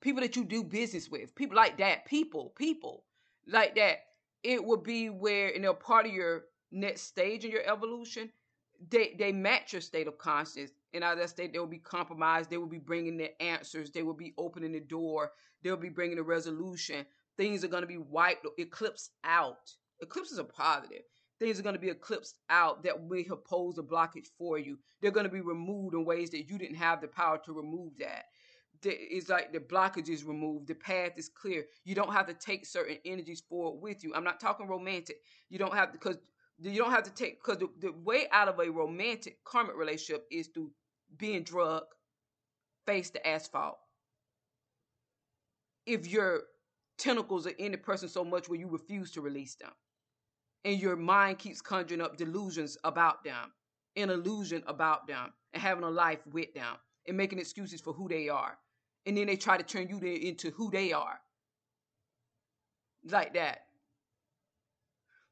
People 0.00 0.22
that 0.22 0.34
you 0.34 0.44
do 0.44 0.64
business 0.64 1.08
with 1.08 1.34
people 1.36 1.56
like 1.56 1.78
that 1.78 2.04
people 2.06 2.52
people 2.56 3.04
like 3.46 3.76
that. 3.76 3.98
It 4.42 4.64
would 4.64 4.82
be 4.82 5.08
where 5.08 5.48
in 5.48 5.64
a 5.64 5.72
part 5.74 6.06
of 6.06 6.12
your 6.12 6.46
next 6.72 7.02
stage 7.02 7.44
in 7.44 7.52
your 7.52 7.62
evolution 7.70 8.30
they 8.90 9.14
they 9.18 9.32
match 9.32 9.72
your 9.72 9.82
state 9.82 10.08
of 10.08 10.18
conscience. 10.18 10.70
of 10.94 11.18
that 11.18 11.30
state 11.30 11.52
they 11.52 11.58
will 11.58 11.66
be 11.66 11.78
compromised 11.78 12.50
they 12.50 12.58
will 12.58 12.66
be 12.66 12.78
bringing 12.78 13.16
the 13.16 13.42
answers 13.42 13.90
they 13.90 14.02
will 14.02 14.14
be 14.14 14.34
opening 14.38 14.72
the 14.72 14.80
door 14.80 15.32
they'll 15.62 15.76
be 15.76 15.88
bringing 15.88 16.16
the 16.16 16.22
resolution 16.22 17.04
things 17.36 17.64
are 17.64 17.68
going 17.68 17.82
to 17.82 17.86
be 17.86 17.98
wiped 17.98 18.46
eclipsed 18.58 19.10
out 19.24 19.70
eclipses 20.00 20.38
are 20.38 20.44
positive 20.44 21.02
things 21.42 21.58
are 21.58 21.64
going 21.64 21.74
to 21.74 21.80
be 21.80 21.90
eclipsed 21.90 22.38
out 22.50 22.84
that 22.84 23.02
may 23.08 23.24
have 23.24 23.44
posed 23.44 23.76
a 23.78 23.82
blockage 23.82 24.28
for 24.38 24.58
you. 24.58 24.78
They're 25.00 25.10
going 25.10 25.26
to 25.26 25.32
be 25.32 25.40
removed 25.40 25.94
in 25.94 26.04
ways 26.04 26.30
that 26.30 26.48
you 26.48 26.56
didn't 26.56 26.76
have 26.76 27.00
the 27.00 27.08
power 27.08 27.36
to 27.44 27.52
remove 27.52 27.98
that. 27.98 28.26
It's 28.84 29.28
like 29.28 29.52
the 29.52 29.58
blockage 29.58 30.08
is 30.08 30.22
removed, 30.22 30.68
the 30.68 30.74
path 30.74 31.12
is 31.16 31.28
clear. 31.28 31.64
You 31.84 31.96
don't 31.96 32.12
have 32.12 32.26
to 32.26 32.34
take 32.34 32.64
certain 32.64 32.98
energies 33.04 33.40
forward 33.40 33.80
with 33.80 34.04
you. 34.04 34.12
I'm 34.14 34.22
not 34.24 34.38
talking 34.38 34.68
romantic. 34.68 35.16
You 35.50 35.58
don't 35.58 35.74
have 35.74 35.90
to, 35.90 35.98
because 35.98 36.18
you 36.60 36.78
don't 36.78 36.90
have 36.90 37.04
to 37.04 37.14
take, 37.14 37.42
because 37.42 37.58
the, 37.58 37.68
the 37.80 37.92
way 38.04 38.26
out 38.30 38.48
of 38.48 38.58
a 38.60 38.70
romantic 38.70 39.42
karmic 39.44 39.76
relationship 39.76 40.26
is 40.30 40.48
through 40.48 40.70
being 41.16 41.42
drug, 41.42 41.84
face 42.86 43.10
the 43.10 43.26
asphalt. 43.26 43.78
If 45.86 46.06
your 46.06 46.42
tentacles 46.98 47.46
are 47.46 47.50
in 47.50 47.72
the 47.72 47.78
person 47.78 48.08
so 48.08 48.24
much 48.24 48.48
where 48.48 48.58
you 48.58 48.68
refuse 48.68 49.10
to 49.12 49.20
release 49.20 49.56
them 49.56 49.72
and 50.64 50.80
your 50.80 50.96
mind 50.96 51.38
keeps 51.38 51.60
conjuring 51.60 52.00
up 52.00 52.16
delusions 52.16 52.78
about 52.84 53.24
them, 53.24 53.52
an 53.96 54.10
illusion 54.10 54.62
about 54.66 55.06
them, 55.06 55.32
and 55.52 55.62
having 55.62 55.84
a 55.84 55.90
life 55.90 56.20
with 56.32 56.54
them, 56.54 56.76
and 57.08 57.16
making 57.16 57.38
excuses 57.38 57.80
for 57.80 57.92
who 57.92 58.08
they 58.08 58.28
are. 58.28 58.56
And 59.04 59.16
then 59.16 59.26
they 59.26 59.36
try 59.36 59.56
to 59.56 59.64
turn 59.64 59.88
you 59.88 59.98
into 59.98 60.50
who 60.52 60.70
they 60.70 60.92
are. 60.92 61.18
Like 63.04 63.34
that. 63.34 63.62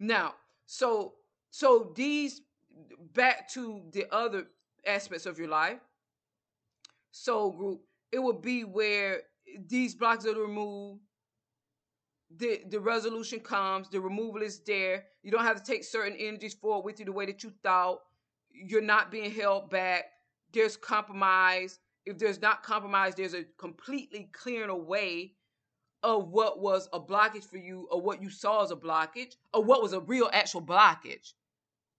Now, 0.00 0.34
so 0.70 1.14
so 1.50 1.92
these 1.96 2.42
back 3.12 3.50
to 3.50 3.82
the 3.92 4.06
other 4.14 4.46
aspects 4.86 5.26
of 5.26 5.36
your 5.36 5.48
life. 5.48 5.80
Soul 7.10 7.50
group, 7.50 7.80
it 8.12 8.20
will 8.20 8.40
be 8.40 8.62
where 8.62 9.22
these 9.66 9.96
blocks 9.96 10.26
are 10.26 10.34
removed 10.34 11.00
the 12.36 12.62
the 12.68 12.78
resolution 12.78 13.40
comes, 13.40 13.88
the 13.88 14.00
removal 14.00 14.42
is 14.42 14.60
there. 14.60 15.06
You 15.24 15.32
don't 15.32 15.42
have 15.42 15.60
to 15.60 15.72
take 15.72 15.82
certain 15.82 16.16
energies 16.16 16.54
forward 16.54 16.84
with 16.84 17.00
you 17.00 17.04
the 17.04 17.12
way 17.12 17.26
that 17.26 17.42
you 17.42 17.52
thought. 17.64 17.98
You're 18.52 18.80
not 18.80 19.10
being 19.10 19.32
held 19.32 19.70
back. 19.70 20.04
There's 20.52 20.76
compromise. 20.76 21.80
If 22.06 22.16
there's 22.18 22.40
not 22.40 22.62
compromise, 22.62 23.16
there's 23.16 23.34
a 23.34 23.44
completely 23.58 24.30
clearing 24.32 24.70
away 24.70 25.34
of 26.02 26.28
what 26.28 26.60
was 26.60 26.88
a 26.92 27.00
blockage 27.00 27.44
for 27.44 27.58
you, 27.58 27.88
or 27.90 28.00
what 28.00 28.22
you 28.22 28.30
saw 28.30 28.62
as 28.62 28.70
a 28.70 28.76
blockage, 28.76 29.34
or 29.52 29.62
what 29.62 29.82
was 29.82 29.92
a 29.92 30.00
real 30.00 30.30
actual 30.32 30.62
blockage. 30.62 31.32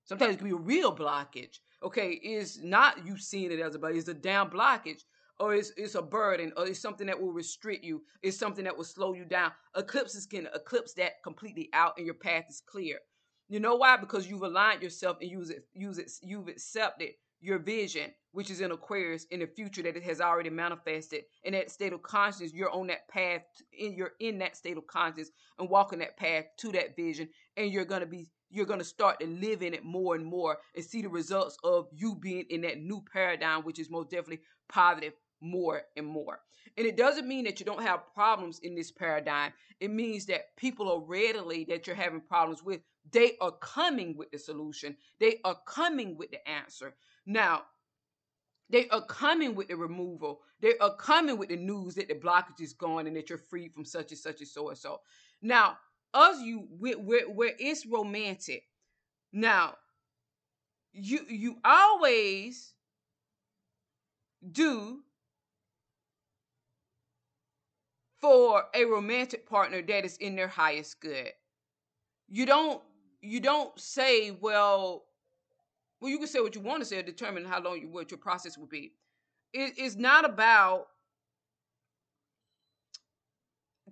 Sometimes 0.06 0.36
it 0.36 0.38
can 0.38 0.48
be 0.48 0.54
a 0.54 0.58
real 0.58 0.96
blockage. 0.96 1.60
Okay, 1.84 2.12
is 2.12 2.62
not 2.64 3.06
you 3.06 3.18
seeing 3.18 3.52
it 3.52 3.60
as 3.60 3.76
a 3.76 3.80
blockage, 3.80 3.98
it's 3.98 4.08
a 4.08 4.14
damn 4.14 4.50
blockage 4.50 5.04
or 5.42 5.56
it's, 5.56 5.72
it's 5.76 5.96
a 5.96 6.02
burden 6.02 6.54
or 6.56 6.68
it's 6.68 6.80
something 6.80 7.08
that 7.08 7.20
will 7.20 7.34
restrict 7.34 7.84
you 7.84 8.02
it's 8.22 8.38
something 8.38 8.64
that 8.64 8.78
will 8.78 8.84
slow 8.84 9.14
you 9.14 9.26
down 9.26 9.52
eclipses 9.76 10.26
can 10.26 10.48
eclipse 10.54 10.94
that 10.94 11.24
completely 11.24 11.70
out 11.74 11.94
and 11.98 12.06
your 12.06 12.16
path 12.16 12.46
is 12.50 12.62
clear 12.66 13.00
you 13.50 13.60
know 13.60 13.76
why 13.76 13.98
because 13.98 14.30
you've 14.30 14.44
aligned 14.44 14.84
yourself 14.84 15.18
and 15.20 15.30
use 15.30 15.50
it 15.50 16.12
you've 16.22 16.48
accepted 16.48 17.10
your 17.42 17.60
vision 17.60 18.12
which 18.34 18.50
is 18.50 18.62
in 18.62 18.72
aquarius 18.72 19.26
in 19.32 19.40
the 19.40 19.48
future 19.48 19.82
that 19.82 19.98
it 19.98 20.04
has 20.04 20.22
already 20.22 20.50
manifested 20.50 21.24
in 21.44 21.54
that 21.54 21.72
state 21.72 21.94
of 21.94 22.02
consciousness 22.02 22.54
you're 22.54 22.72
on 22.72 22.88
that 22.88 23.08
path 23.08 23.42
you're 23.72 24.14
in 24.20 24.38
that 24.38 24.56
state 24.56 24.78
of 24.78 24.88
consciousness 24.88 25.32
and 25.60 25.70
walking 25.70 26.00
that 26.00 26.18
path 26.18 26.46
to 26.58 26.72
that 26.72 26.96
vision 26.96 27.28
and 27.58 27.72
you're 27.72 27.86
to 27.86 28.06
be 28.06 28.30
you're 28.50 28.66
to 28.66 28.84
start 28.84 29.20
to 29.20 29.28
live 29.28 29.62
in 29.62 29.74
it 29.74 29.84
more 29.84 30.16
and 30.16 30.26
more 30.26 30.58
and 30.76 30.84
see 30.84 31.02
the 31.02 31.10
results 31.10 31.58
of 31.64 31.88
you 31.94 32.16
being 32.16 32.46
in 32.50 32.62
that 32.62 32.80
new 32.80 33.04
paradigm 33.12 33.64
which 33.64 33.80
is 33.80 33.90
most 33.90 34.10
definitely 34.10 34.42
positive 34.70 35.14
more 35.42 35.82
and 35.98 36.06
more. 36.06 36.40
And 36.78 36.86
it 36.86 36.96
doesn't 36.96 37.28
mean 37.28 37.44
that 37.46 37.60
you 37.60 37.66
don't 37.66 37.82
have 37.82 38.14
problems 38.14 38.60
in 38.60 38.76
this 38.76 38.92
paradigm. 38.92 39.52
It 39.80 39.92
means 39.92 40.26
that 40.28 40.56
people 40.56 40.90
are 40.92 41.02
readily 41.02 41.66
that 41.66 41.88
you're 41.88 41.96
having 41.96 42.22
problems 42.22 42.64
with, 42.64 42.82
they 43.12 43.34
are 43.42 43.52
coming 43.52 44.16
with 44.16 44.32
the 44.32 44.38
solution. 44.38 44.96
They 45.20 45.40
are 45.44 45.58
coming 45.68 46.16
with 46.18 46.30
the 46.32 46.48
answer. 46.48 46.94
Now, 47.26 47.64
they 48.70 48.88
are 48.90 49.06
coming 49.06 49.54
with 49.56 49.68
the 49.68 49.76
removal. 49.76 50.42
They 50.62 50.78
are 50.80 50.96
coming 50.96 51.38
with 51.38 51.50
the 51.50 51.58
news 51.58 51.96
that 51.96 52.08
the 52.08 52.16
blockage 52.16 52.62
is 52.62 52.74
gone 52.74 53.08
and 53.08 53.16
that 53.16 53.30
you're 53.30 53.38
free 53.38 53.68
from 53.68 53.86
such 53.86 54.12
and 54.12 54.20
such 54.20 54.40
and 54.40 54.48
so 54.48 54.70
and 54.70 54.78
so. 54.78 55.02
Now, 55.42 55.78
us 56.14 56.42
you 56.42 56.68
where, 56.80 56.98
where, 56.98 57.52
it's 57.60 57.86
romantic. 57.86 58.64
Now, 59.34 59.76
you 60.94 61.20
you 61.30 61.58
always 61.64 62.74
do 64.52 65.00
for 68.20 68.66
a 68.76 68.86
romantic 68.86 69.48
partner 69.50 69.82
that 69.82 70.06
is 70.06 70.18
in 70.18 70.36
their 70.36 70.48
highest 70.48 71.00
good. 71.00 71.32
You 72.28 72.46
don't 72.46 72.82
you 73.22 73.40
don't 73.40 73.78
say, 73.80 74.32
well, 74.32 75.06
well, 76.02 76.10
you 76.10 76.18
can 76.18 76.28
say 76.28 76.40
what 76.40 76.56
you 76.56 76.62
want 76.62 76.82
to 76.82 76.86
say, 76.86 77.02
determine 77.02 77.46
how 77.46 77.62
long 77.62 77.80
you 77.80 77.90
what 77.90 78.12
your 78.12 78.18
process 78.18 78.58
will 78.58 78.68
be. 78.68 78.94
It 79.54 79.78
is 79.78 79.96
not 79.96 80.26
about 80.26 80.88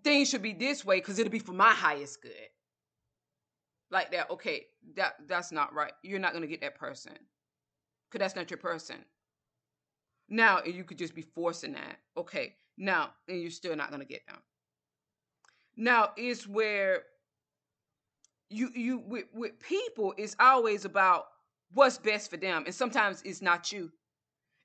things 0.03 0.29
should 0.29 0.41
be 0.41 0.53
this 0.53 0.83
way 0.83 0.97
because 0.97 1.19
it'll 1.19 1.31
be 1.31 1.39
for 1.39 1.53
my 1.53 1.71
highest 1.71 2.21
good. 2.21 2.31
Like 3.91 4.11
that, 4.11 4.29
okay, 4.31 4.67
that 4.95 5.15
that's 5.27 5.51
not 5.51 5.73
right. 5.73 5.93
You're 6.03 6.19
not 6.19 6.33
gonna 6.33 6.47
get 6.47 6.61
that 6.61 6.75
person. 6.75 7.13
Cause 8.11 8.19
that's 8.19 8.35
not 8.35 8.49
your 8.49 8.57
person. 8.57 8.97
Now 10.29 10.63
you 10.63 10.83
could 10.83 10.97
just 10.97 11.13
be 11.15 11.21
forcing 11.21 11.73
that. 11.73 11.97
Okay, 12.17 12.55
now, 12.79 13.09
and 13.27 13.41
you're 13.41 13.51
still 13.51 13.75
not 13.75 13.89
going 13.89 14.01
to 14.01 14.07
get 14.07 14.25
them. 14.25 14.37
Now 15.75 16.11
is 16.17 16.47
where 16.47 17.03
you 18.49 18.69
you 18.73 19.03
with, 19.05 19.25
with 19.33 19.59
people 19.59 20.13
it's 20.17 20.35
always 20.39 20.83
about 20.83 21.25
what's 21.73 21.97
best 21.97 22.29
for 22.29 22.37
them, 22.37 22.63
and 22.65 22.73
sometimes 22.73 23.21
it's 23.23 23.41
not 23.41 23.71
you. 23.71 23.91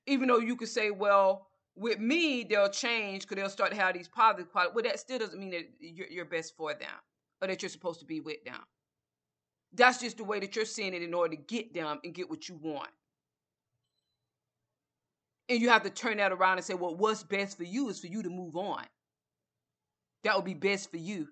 Even 0.07 0.29
though 0.29 0.39
you 0.39 0.57
could 0.57 0.69
say, 0.69 0.91
well, 0.91 1.47
with 1.77 1.99
me 1.99 2.45
they'll 2.45 2.69
change 2.69 3.23
because 3.23 3.37
they'll 3.37 3.49
start 3.49 3.71
to 3.71 3.77
have 3.77 3.95
these 3.95 4.09
positive 4.09 4.51
qualities. 4.51 4.75
Well, 4.75 4.85
that 4.85 5.01
still 5.01 5.19
doesn't 5.19 5.39
mean 5.39 5.51
that 5.51 5.69
you're, 5.81 6.25
best 6.25 6.57
for 6.57 6.73
them 6.73 6.89
or 7.41 7.49
that 7.49 7.63
you're 7.63 7.69
supposed 7.69 8.01
to 8.01 8.07
be 8.07 8.21
with 8.21 8.45
them. 8.45 8.61
That's 9.73 9.99
just 9.99 10.19
the 10.19 10.25
way 10.25 10.39
that 10.41 10.55
you're 10.55 10.65
seeing 10.65 10.95
it 10.95 11.03
in 11.03 11.13
order 11.15 11.35
to 11.35 11.43
get 11.43 11.75
them 11.75 11.99
and 12.05 12.15
get 12.15 12.31
what 12.31 12.49
you 12.49 12.59
want. 12.63 12.91
And 15.49 15.61
you 15.61 15.69
have 15.69 15.83
to 15.83 15.91
turn 15.91 16.19
that 16.19 16.33
around 16.33 16.59
and 16.59 16.65
say, 16.65 16.75
well, 16.75 16.95
what's 16.95 17.23
best 17.23 17.57
for 17.57 17.65
you 17.65 17.89
is 17.89 18.01
for 18.01 18.07
you 18.07 18.23
to 18.23 18.31
move 18.31 18.57
on. 18.57 18.85
That 20.23 20.37
would 20.37 20.45
be 20.45 20.55
best 20.55 20.91
for 20.91 20.97
you. 20.97 21.29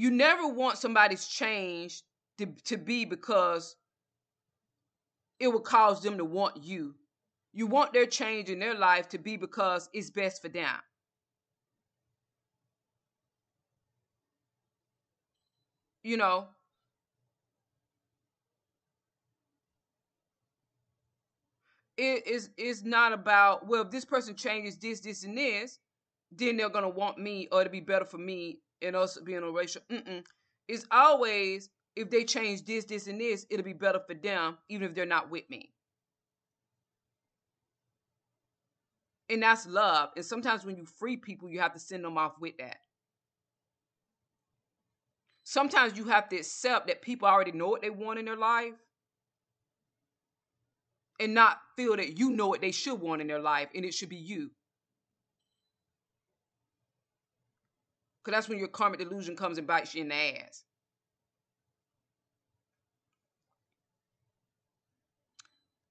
You 0.00 0.10
never 0.10 0.48
want 0.48 0.78
somebody's 0.78 1.28
change 1.28 2.02
to, 2.38 2.46
to 2.64 2.78
be 2.78 3.04
because 3.04 3.76
it 5.38 5.48
will 5.48 5.60
cause 5.60 6.02
them 6.02 6.16
to 6.16 6.24
want 6.24 6.64
you. 6.64 6.94
You 7.52 7.66
want 7.66 7.92
their 7.92 8.06
change 8.06 8.48
in 8.48 8.60
their 8.60 8.74
life 8.74 9.10
to 9.10 9.18
be 9.18 9.36
because 9.36 9.90
it's 9.92 10.08
best 10.08 10.40
for 10.40 10.48
them. 10.48 10.74
You 16.02 16.16
know, 16.16 16.48
it 21.98 22.26
is 22.26 22.48
is 22.56 22.84
not 22.84 23.12
about 23.12 23.66
well 23.68 23.82
if 23.82 23.90
this 23.90 24.06
person 24.06 24.34
changes 24.34 24.78
this 24.78 25.00
this 25.00 25.24
and 25.24 25.36
this 25.36 25.78
then 26.32 26.56
they're 26.56 26.70
gonna 26.70 26.88
want 26.88 27.18
me 27.18 27.48
or 27.52 27.64
to 27.64 27.68
be 27.68 27.80
better 27.80 28.06
for 28.06 28.16
me 28.16 28.60
and 28.82 28.96
us 28.96 29.18
being 29.24 29.42
a 29.42 29.50
racial 29.50 29.82
Mm-mm. 29.90 30.24
it's 30.68 30.86
always 30.90 31.70
if 31.96 32.10
they 32.10 32.24
change 32.24 32.64
this 32.64 32.84
this 32.84 33.06
and 33.06 33.20
this 33.20 33.46
it'll 33.50 33.64
be 33.64 33.72
better 33.72 34.00
for 34.06 34.14
them 34.14 34.58
even 34.68 34.88
if 34.88 34.94
they're 34.94 35.06
not 35.06 35.30
with 35.30 35.48
me 35.50 35.70
and 39.28 39.42
that's 39.42 39.66
love 39.66 40.10
and 40.16 40.24
sometimes 40.24 40.64
when 40.64 40.76
you 40.76 40.84
free 40.86 41.16
people 41.16 41.48
you 41.48 41.60
have 41.60 41.72
to 41.72 41.80
send 41.80 42.04
them 42.04 42.18
off 42.18 42.34
with 42.40 42.56
that 42.58 42.78
sometimes 45.44 45.96
you 45.98 46.04
have 46.04 46.28
to 46.28 46.36
accept 46.36 46.86
that 46.86 47.02
people 47.02 47.28
already 47.28 47.52
know 47.52 47.68
what 47.68 47.82
they 47.82 47.90
want 47.90 48.18
in 48.18 48.24
their 48.24 48.36
life 48.36 48.74
and 51.20 51.34
not 51.34 51.60
feel 51.76 51.96
that 51.96 52.18
you 52.18 52.30
know 52.30 52.48
what 52.48 52.60
they 52.60 52.72
should 52.72 53.00
want 53.00 53.20
in 53.20 53.28
their 53.28 53.40
life 53.40 53.68
and 53.74 53.84
it 53.84 53.94
should 53.94 54.08
be 54.08 54.16
you. 54.16 54.50
Because 58.24 58.36
that's 58.36 58.48
when 58.48 58.58
your 58.58 58.68
karmic 58.68 59.00
delusion 59.00 59.36
comes 59.36 59.58
and 59.58 59.66
bites 59.66 59.94
you 59.94 60.02
in 60.02 60.08
the 60.08 60.14
ass. 60.14 60.64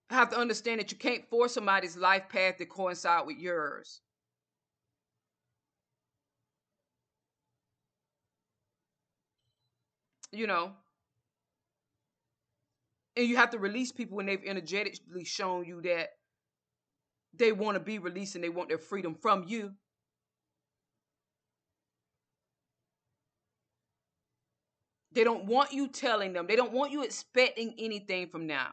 I 0.09 0.15
have 0.15 0.29
to 0.31 0.37
understand 0.37 0.79
that 0.79 0.91
you 0.91 0.97
can't 0.97 1.27
force 1.29 1.53
somebody's 1.53 1.97
life 1.97 2.29
path 2.29 2.57
to 2.57 2.65
coincide 2.65 3.25
with 3.27 3.37
yours. 3.37 4.01
You 10.31 10.45
know, 10.45 10.73
and 13.15 13.27
you 13.27 13.35
have 13.37 13.49
to 13.51 13.59
release 13.59 13.91
people 13.91 14.17
when 14.17 14.25
they've 14.25 14.43
energetically 14.45 15.25
shown 15.25 15.65
you 15.65 15.81
that 15.81 16.09
they 17.33 17.51
want 17.51 17.75
to 17.75 17.79
be 17.79 17.99
released 17.99 18.35
and 18.35 18.43
they 18.43 18.49
want 18.49 18.69
their 18.69 18.77
freedom 18.77 19.15
from 19.15 19.43
you. 19.47 19.73
They 25.11 25.23
don't 25.23 25.45
want 25.45 25.73
you 25.73 25.87
telling 25.87 26.33
them. 26.33 26.45
They 26.47 26.55
don't 26.55 26.71
want 26.71 26.91
you 26.91 27.03
expecting 27.03 27.73
anything 27.77 28.27
from 28.27 28.47
them. 28.47 28.67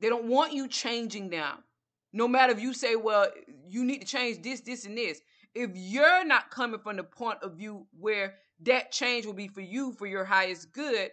They 0.00 0.08
don't 0.08 0.26
want 0.26 0.52
you 0.52 0.68
changing 0.68 1.30
them. 1.30 1.64
No 2.12 2.26
matter 2.26 2.52
if 2.52 2.60
you 2.60 2.74
say, 2.74 2.96
well, 2.96 3.28
you 3.68 3.84
need 3.84 4.00
to 4.00 4.06
change 4.06 4.42
this, 4.42 4.60
this, 4.60 4.84
and 4.84 4.96
this. 4.96 5.20
If 5.54 5.70
you're 5.74 6.24
not 6.24 6.50
coming 6.50 6.80
from 6.80 6.96
the 6.96 7.04
point 7.04 7.38
of 7.42 7.54
view 7.54 7.86
where 7.98 8.34
that 8.62 8.92
change 8.92 9.26
will 9.26 9.32
be 9.32 9.48
for 9.48 9.60
you, 9.60 9.92
for 9.92 10.06
your 10.06 10.24
highest 10.24 10.72
good, 10.72 11.10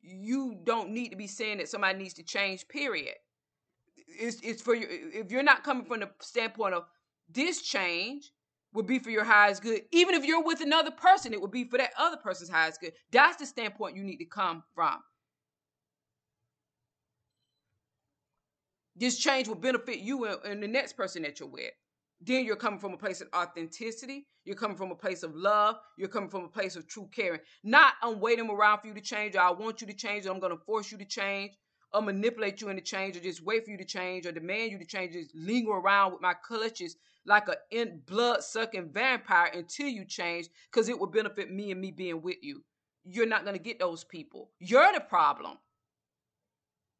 you 0.00 0.56
don't 0.64 0.90
need 0.90 1.10
to 1.10 1.16
be 1.16 1.26
saying 1.26 1.58
that 1.58 1.68
somebody 1.68 1.98
needs 1.98 2.14
to 2.14 2.22
change, 2.22 2.68
period. 2.68 3.14
It's, 4.06 4.40
it's 4.42 4.62
for 4.62 4.74
you. 4.74 4.86
If 4.90 5.30
you're 5.30 5.42
not 5.42 5.64
coming 5.64 5.84
from 5.84 6.00
the 6.00 6.10
standpoint 6.20 6.74
of 6.74 6.84
this 7.28 7.62
change 7.62 8.30
would 8.76 8.86
be 8.86 8.98
for 8.98 9.10
your 9.10 9.24
highest 9.24 9.62
good, 9.62 9.80
even 9.90 10.14
if 10.14 10.24
you're 10.24 10.44
with 10.44 10.60
another 10.60 10.90
person, 10.90 11.32
it 11.32 11.40
would 11.40 11.50
be 11.50 11.64
for 11.64 11.78
that 11.78 11.92
other 11.98 12.18
person's 12.18 12.50
highest 12.50 12.80
good. 12.80 12.92
That's 13.10 13.38
the 13.38 13.46
standpoint 13.46 13.96
you 13.96 14.04
need 14.04 14.18
to 14.18 14.26
come 14.26 14.62
from. 14.74 14.98
This 18.94 19.18
change 19.18 19.48
will 19.48 19.56
benefit 19.56 19.98
you 20.00 20.26
and, 20.26 20.38
and 20.44 20.62
the 20.62 20.68
next 20.68 20.92
person 20.92 21.22
that 21.22 21.40
you're 21.40 21.48
with. 21.48 21.72
Then 22.20 22.44
you're 22.44 22.56
coming 22.56 22.78
from 22.78 22.92
a 22.92 22.98
place 22.98 23.20
of 23.20 23.28
authenticity. 23.34 24.26
You're 24.44 24.56
coming 24.56 24.76
from 24.76 24.90
a 24.90 24.94
place 24.94 25.22
of 25.22 25.34
love. 25.34 25.76
You're 25.98 26.08
coming 26.08 26.30
from 26.30 26.44
a 26.44 26.48
place 26.48 26.76
of 26.76 26.86
true 26.86 27.08
caring. 27.14 27.40
Not 27.64 27.94
I'm 28.02 28.20
waiting 28.20 28.48
around 28.48 28.80
for 28.80 28.88
you 28.88 28.94
to 28.94 29.00
change, 29.00 29.36
or 29.36 29.40
I 29.40 29.50
want 29.50 29.80
you 29.80 29.86
to 29.86 29.92
change, 29.92 30.26
or 30.26 30.32
I'm 30.32 30.40
going 30.40 30.56
to 30.56 30.64
force 30.64 30.90
you 30.92 30.98
to 30.98 31.04
change, 31.04 31.52
or 31.92 32.00
manipulate 32.00 32.60
you 32.60 32.68
into 32.68 32.82
change, 32.82 33.16
or 33.16 33.20
just 33.20 33.44
wait 33.44 33.64
for 33.64 33.70
you 33.70 33.78
to 33.78 33.84
change, 33.84 34.24
or 34.24 34.32
demand 34.32 34.72
you 34.72 34.78
to 34.78 34.86
change, 34.86 35.12
just 35.12 35.34
linger 35.34 35.72
around 35.72 36.12
with 36.12 36.22
my 36.22 36.34
clutches 36.34 36.96
like 37.26 37.48
a 37.48 37.56
in 37.70 38.00
blood 38.06 38.42
sucking 38.42 38.92
vampire 38.92 39.50
until 39.52 39.88
you 39.88 40.04
change, 40.04 40.48
because 40.70 40.88
it 40.88 40.98
will 40.98 41.08
benefit 41.08 41.50
me 41.50 41.72
and 41.72 41.80
me 41.80 41.90
being 41.90 42.22
with 42.22 42.36
you. 42.42 42.62
You're 43.04 43.26
not 43.26 43.44
going 43.44 43.56
to 43.56 43.62
get 43.62 43.78
those 43.78 44.04
people. 44.04 44.50
You're 44.58 44.92
the 44.92 45.00
problem 45.00 45.58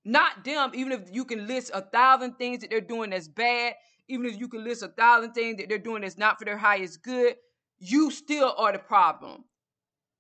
not 0.07 0.45
them, 0.45 0.71
even 0.75 0.93
if 0.93 1.13
you 1.13 1.25
can 1.25 1.49
list 1.49 1.73
a 1.75 1.81
thousand 1.81 2.39
things 2.39 2.61
that 2.61 2.71
they're 2.71 2.81
doing 2.81 3.11
that's 3.11 3.27
bad, 3.27 3.75
even 4.09 4.25
if 4.27 4.39
you 4.39 4.47
can 4.47 4.63
list 4.63 4.85
a 4.85 4.89
thousand 4.89 5.33
things 5.33 5.57
that 5.57 5.69
they're 5.69 5.79
doing 5.79 6.03
that's 6.03 6.17
not 6.17 6.39
for 6.39 6.45
their 6.45 6.57
highest 6.57 7.03
good, 7.03 7.35
you 7.79 8.13
still 8.13 8.55
are 8.57 8.73
the 8.73 8.79
problem. 8.79 9.45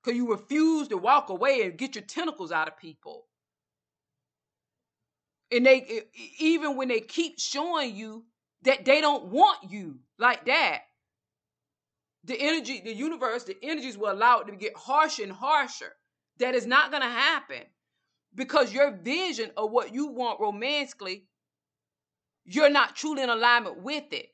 Because 0.03 0.17
you 0.17 0.29
refuse 0.29 0.89
to 0.89 0.97
walk 0.97 1.31
away 1.31 1.63
and 1.63 1.79
get 1.79 1.95
your 1.95 2.03
tentacles 2.03 2.51
out 2.51 2.67
of 2.67 2.77
people. 2.77 3.27
And 5.53 5.65
they, 5.65 6.03
even 6.41 6.77
when 6.77 6.89
they 6.89 7.01
keep 7.01 7.39
showing 7.39 7.95
you 7.95 8.25
that 8.67 8.85
they 8.85 9.01
don't 9.01 9.27
want 9.27 9.71
you 9.71 9.99
like 10.19 10.45
that, 10.47 10.83
the 12.25 12.37
energy, 12.39 12.83
the 12.85 12.93
universe, 12.93 13.45
the 13.45 13.57
energies 13.63 13.97
will 13.97 14.13
allow 14.13 14.41
it 14.41 14.49
to 14.49 14.57
get 14.57 14.77
harsher 14.77 15.23
and 15.23 15.33
harsher. 15.33 15.93
That 16.39 16.55
is 16.55 16.67
not 16.67 16.91
going 16.91 17.03
to 17.03 17.09
happen 17.09 17.63
because 18.35 18.73
your 18.73 18.91
vision 18.91 19.51
of 19.57 19.71
what 19.71 19.95
you 19.95 20.09
want 20.09 20.41
romantically, 20.41 21.27
you're 22.45 22.69
not 22.69 22.95
truly 22.95 23.23
in 23.23 23.31
alignment 23.31 23.83
with 23.83 24.13
it. 24.13 24.29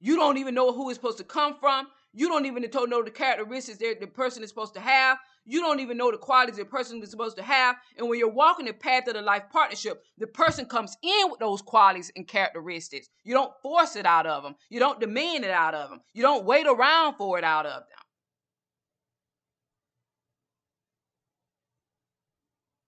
You 0.00 0.16
don't 0.16 0.36
even 0.36 0.54
know 0.54 0.72
who 0.72 0.90
it's 0.90 0.98
supposed 0.98 1.18
to 1.18 1.24
come 1.24 1.56
from. 1.58 1.88
You 2.12 2.28
don't 2.28 2.46
even 2.46 2.62
know 2.88 3.02
the 3.02 3.10
characteristics 3.10 3.78
that 3.78 4.00
the 4.00 4.06
person 4.06 4.42
is 4.42 4.50
supposed 4.50 4.74
to 4.74 4.80
have. 4.80 5.18
You 5.46 5.60
don't 5.60 5.78
even 5.78 5.96
know 5.96 6.10
the 6.10 6.18
qualities 6.18 6.56
the 6.56 6.64
person 6.64 7.00
is 7.02 7.10
supposed 7.10 7.36
to 7.36 7.42
have. 7.42 7.76
And 7.96 8.08
when 8.08 8.18
you're 8.18 8.28
walking 8.28 8.66
the 8.66 8.72
path 8.72 9.06
of 9.06 9.14
the 9.14 9.22
life 9.22 9.44
partnership, 9.52 10.02
the 10.18 10.26
person 10.26 10.66
comes 10.66 10.96
in 11.02 11.30
with 11.30 11.38
those 11.38 11.62
qualities 11.62 12.10
and 12.16 12.26
characteristics. 12.26 13.08
You 13.22 13.34
don't 13.34 13.52
force 13.62 13.94
it 13.94 14.06
out 14.06 14.26
of 14.26 14.42
them. 14.42 14.56
You 14.68 14.80
don't 14.80 15.00
demand 15.00 15.44
it 15.44 15.52
out 15.52 15.74
of 15.74 15.88
them. 15.88 16.00
You 16.12 16.22
don't 16.22 16.44
wait 16.44 16.66
around 16.66 17.14
for 17.16 17.38
it 17.38 17.44
out 17.44 17.64
of 17.64 17.72
them. 17.72 17.98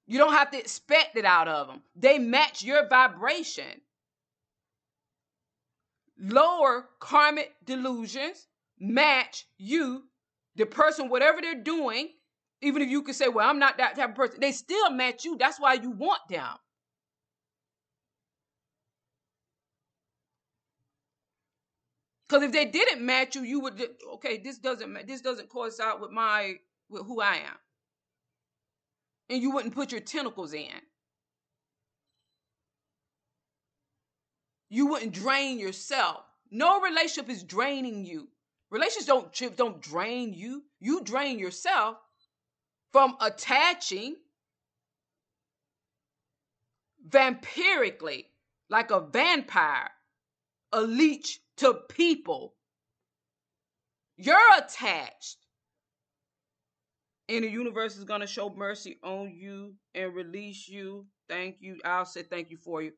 You 0.09 0.19
don't 0.19 0.33
have 0.33 0.51
to 0.51 0.59
expect 0.59 1.17
it 1.17 1.25
out 1.25 1.49
of 1.49 1.69
them. 1.69 1.83
They 1.95 2.19
match 2.19 2.63
your 2.63 2.89
vibration. 2.89 3.83
Lower 6.19 6.89
karmic 6.99 7.53
delusions 7.65 8.49
match 8.81 9.47
you, 9.59 10.05
the 10.57 10.67
person, 10.67 11.09
whatever 11.09 11.41
they're 11.41 11.63
doing. 11.63 12.09
Even 12.61 12.83
if 12.83 12.89
you 12.89 13.03
could 13.03 13.15
say, 13.15 13.29
well, 13.29 13.49
I'm 13.49 13.59
not 13.59 13.79
that 13.79 13.97
type 13.97 14.11
of 14.11 14.15
person, 14.15 14.41
they 14.41 14.53
still 14.53 14.91
match 14.91 15.25
you. 15.25 15.37
That's 15.39 15.61
why 15.61 15.75
you 15.75 15.91
want 15.91 16.21
them. 16.29 16.49
Because 22.29 22.43
if 22.43 22.53
they 22.53 22.67
didn't 22.67 23.05
match 23.05 23.37
you, 23.37 23.43
you 23.43 23.61
would 23.61 23.83
okay. 24.15 24.39
This 24.39 24.59
doesn't 24.59 25.07
this 25.07 25.23
doesn't 25.23 25.49
coincide 25.49 25.99
with 26.01 26.11
my 26.11 26.57
with 26.91 27.07
who 27.07 27.23
I 27.23 27.37
am 27.37 27.57
and 29.29 29.43
you 29.43 29.51
wouldn't 29.51 29.75
put 29.75 29.93
your 29.93 30.01
tentacles 30.01 30.53
in. 30.53 30.69
You 34.71 34.87
wouldn't 34.87 35.13
drain 35.13 35.59
yourself. 35.59 36.25
No 36.51 36.81
relationship 36.81 37.31
is 37.31 37.43
draining 37.43 38.05
you. 38.05 38.29
Relationships 38.71 39.07
don't 39.07 39.57
don't 39.57 39.81
drain 39.81 40.35
you. 40.35 40.65
You 40.79 41.03
drain 41.03 41.39
yourself 41.39 41.97
from 42.93 43.17
attaching 43.21 44.17
vampirically 47.09 48.27
like 48.71 48.91
a 48.91 49.01
vampire, 49.01 49.91
a 50.73 50.81
leech 50.81 51.41
to 51.59 51.75
people. 51.89 52.55
You're 54.17 54.39
attached 54.59 55.39
and 57.29 57.45
the 57.45 57.49
universe 57.49 57.97
is 57.97 58.05
going 58.05 58.23
to 58.23 58.27
show 58.27 58.51
mercy 58.51 58.99
on 59.03 59.33
you 59.35 59.75
and 59.95 60.15
release 60.15 60.67
you. 60.69 61.07
Thank 61.29 61.57
you. 61.61 61.79
I'll 61.85 62.07
say 62.07 62.23
thank 62.23 62.51
you 62.51 62.57
for 62.57 62.81
you. 62.83 62.93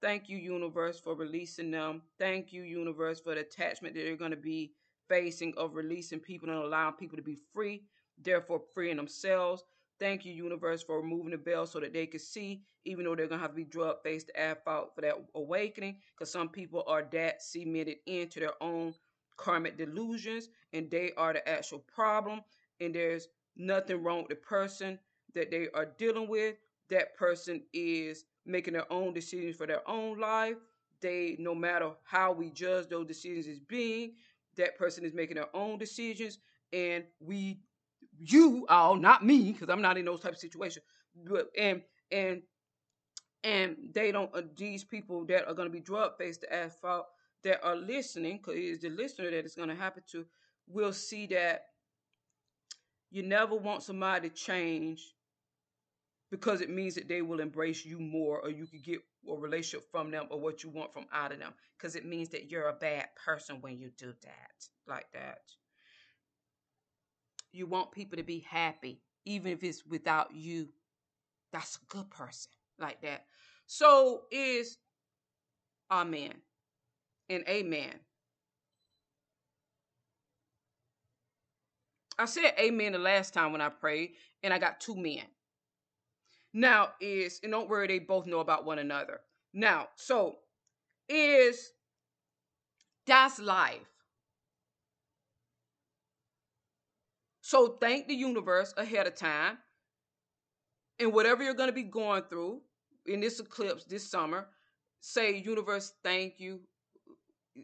Thank 0.00 0.28
you, 0.28 0.38
universe, 0.38 0.98
for 0.98 1.14
releasing 1.14 1.70
them. 1.70 2.02
Thank 2.18 2.52
you, 2.52 2.62
universe, 2.62 3.20
for 3.20 3.34
the 3.34 3.42
attachment 3.42 3.94
that 3.94 4.04
you're 4.04 4.16
going 4.16 4.30
to 4.30 4.36
be 4.36 4.72
facing 5.08 5.54
of 5.56 5.74
releasing 5.74 6.18
people 6.18 6.48
and 6.48 6.58
allowing 6.58 6.94
people 6.94 7.16
to 7.16 7.22
be 7.22 7.38
free, 7.52 7.82
therefore 8.22 8.62
freeing 8.74 8.96
themselves. 8.96 9.64
Thank 10.00 10.24
you, 10.24 10.32
universe, 10.32 10.82
for 10.82 11.00
removing 11.00 11.30
the 11.30 11.36
veil 11.36 11.66
so 11.66 11.78
that 11.80 11.92
they 11.92 12.06
can 12.06 12.18
see, 12.20 12.62
even 12.84 13.04
though 13.04 13.14
they're 13.14 13.28
to 13.28 13.38
have 13.38 13.50
to 13.50 13.56
be 13.56 13.64
drug 13.64 14.02
faced 14.02 14.26
to 14.28 14.40
add 14.40 14.58
out 14.66 14.94
for 14.94 15.02
that 15.02 15.14
awakening, 15.34 15.98
because 16.16 16.30
some 16.32 16.48
people 16.48 16.84
are 16.86 17.06
that 17.12 17.42
cemented 17.42 17.98
into 18.06 18.40
their 18.40 18.60
own 18.62 18.94
karmic 19.36 19.76
delusions 19.76 20.48
and 20.72 20.90
they 20.90 21.12
are 21.16 21.32
the 21.32 21.48
actual 21.48 21.78
problem. 21.80 22.40
And 22.80 22.94
there's 22.94 23.28
nothing 23.56 24.02
wrong 24.02 24.18
with 24.22 24.28
the 24.30 24.36
person 24.36 24.98
that 25.34 25.50
they 25.50 25.68
are 25.74 25.86
dealing 25.86 26.28
with. 26.28 26.56
That 26.90 27.16
person 27.16 27.62
is 27.72 28.24
making 28.44 28.74
their 28.74 28.92
own 28.92 29.14
decisions 29.14 29.56
for 29.56 29.66
their 29.66 29.88
own 29.88 30.18
life. 30.18 30.56
They, 31.00 31.36
no 31.38 31.54
matter 31.54 31.90
how 32.04 32.32
we 32.32 32.50
judge 32.50 32.88
those 32.88 33.06
decisions 33.06 33.46
as 33.46 33.60
being, 33.60 34.14
that 34.56 34.76
person 34.76 35.04
is 35.04 35.14
making 35.14 35.36
their 35.36 35.54
own 35.54 35.78
decisions. 35.78 36.38
And 36.72 37.04
we, 37.20 37.60
you 38.18 38.66
all, 38.68 38.96
not 38.96 39.24
me, 39.24 39.52
because 39.52 39.68
I'm 39.68 39.82
not 39.82 39.98
in 39.98 40.04
those 40.04 40.20
type 40.20 40.32
of 40.32 40.38
situations, 40.38 40.84
but 41.28 41.48
and 41.58 41.82
and 42.10 42.42
and 43.42 43.76
they 43.94 44.12
don't 44.12 44.34
uh, 44.34 44.42
these 44.56 44.84
people 44.84 45.24
that 45.26 45.46
are 45.46 45.54
going 45.54 45.68
to 45.68 45.72
be 45.72 45.80
drug 45.80 46.16
faced 46.18 46.42
to 46.42 46.52
asphalt 46.52 47.06
that 47.42 47.64
are 47.64 47.76
listening, 47.76 48.38
because 48.38 48.54
it's 48.56 48.82
the 48.82 48.90
listener 48.90 49.30
that 49.30 49.44
it's 49.44 49.54
going 49.54 49.68
to 49.68 49.74
happen 49.74 50.02
to, 50.12 50.24
will 50.66 50.92
see 50.92 51.26
that 51.26 51.62
you 53.10 53.22
never 53.22 53.54
want 53.54 53.82
somebody 53.82 54.28
to 54.28 54.34
change 54.34 55.14
because 56.30 56.60
it 56.60 56.68
means 56.68 56.96
that 56.96 57.08
they 57.08 57.22
will 57.22 57.38
embrace 57.38 57.84
you 57.84 58.00
more 58.00 58.40
or 58.40 58.50
you 58.50 58.66
could 58.66 58.82
get 58.82 58.98
a 59.30 59.34
relationship 59.34 59.88
from 59.90 60.10
them 60.10 60.26
or 60.30 60.40
what 60.40 60.64
you 60.64 60.70
want 60.70 60.92
from 60.92 61.06
out 61.12 61.32
of 61.32 61.38
them 61.38 61.52
because 61.78 61.94
it 61.94 62.04
means 62.04 62.28
that 62.30 62.50
you're 62.50 62.68
a 62.68 62.72
bad 62.72 63.06
person 63.24 63.58
when 63.60 63.78
you 63.78 63.90
do 63.96 64.12
that 64.22 64.68
like 64.88 65.06
that 65.12 65.42
you 67.54 67.66
want 67.66 67.92
people 67.92 68.16
to 68.16 68.24
be 68.24 68.40
happy 68.40 69.00
even 69.24 69.52
if 69.52 69.62
it's 69.62 69.84
without 69.86 70.34
you 70.34 70.68
that's 71.52 71.76
a 71.76 71.94
good 71.94 72.10
person 72.10 72.50
like 72.78 73.00
that 73.00 73.24
so 73.66 74.22
is 74.30 74.78
amen 75.90 76.32
and 77.30 77.44
amen 77.48 77.94
I 82.18 82.26
said 82.26 82.54
amen 82.58 82.92
the 82.92 82.98
last 82.98 83.34
time 83.34 83.52
when 83.52 83.60
I 83.60 83.68
prayed, 83.68 84.12
and 84.42 84.52
I 84.52 84.58
got 84.58 84.80
two 84.80 84.96
men. 84.96 85.24
Now 86.52 86.90
is 87.00 87.40
and 87.42 87.50
don't 87.50 87.68
worry, 87.68 87.88
they 87.88 87.98
both 87.98 88.26
know 88.26 88.38
about 88.40 88.64
one 88.64 88.78
another. 88.78 89.20
Now, 89.52 89.88
so 89.96 90.36
is 91.08 91.72
that's 93.06 93.38
life. 93.40 93.93
So 97.44 97.76
thank 97.78 98.08
the 98.08 98.14
universe 98.14 98.72
ahead 98.78 99.06
of 99.06 99.16
time. 99.16 99.58
And 100.98 101.12
whatever 101.12 101.42
you're 101.42 101.52
going 101.52 101.68
to 101.68 101.74
be 101.74 101.82
going 101.82 102.22
through 102.30 102.62
in 103.04 103.20
this 103.20 103.38
eclipse 103.38 103.84
this 103.84 104.10
summer, 104.10 104.48
say, 105.00 105.36
universe, 105.36 105.92
thank 106.02 106.40
you. 106.40 106.60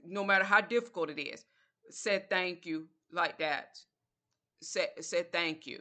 No 0.05 0.23
matter 0.23 0.45
how 0.45 0.61
difficult 0.61 1.09
it 1.09 1.19
is, 1.19 1.47
say 1.89 2.27
thank 2.29 2.67
you 2.67 2.89
like 3.11 3.39
that. 3.39 3.79
Say, 4.61 4.89
say 5.01 5.25
thank 5.33 5.67
you 5.67 5.81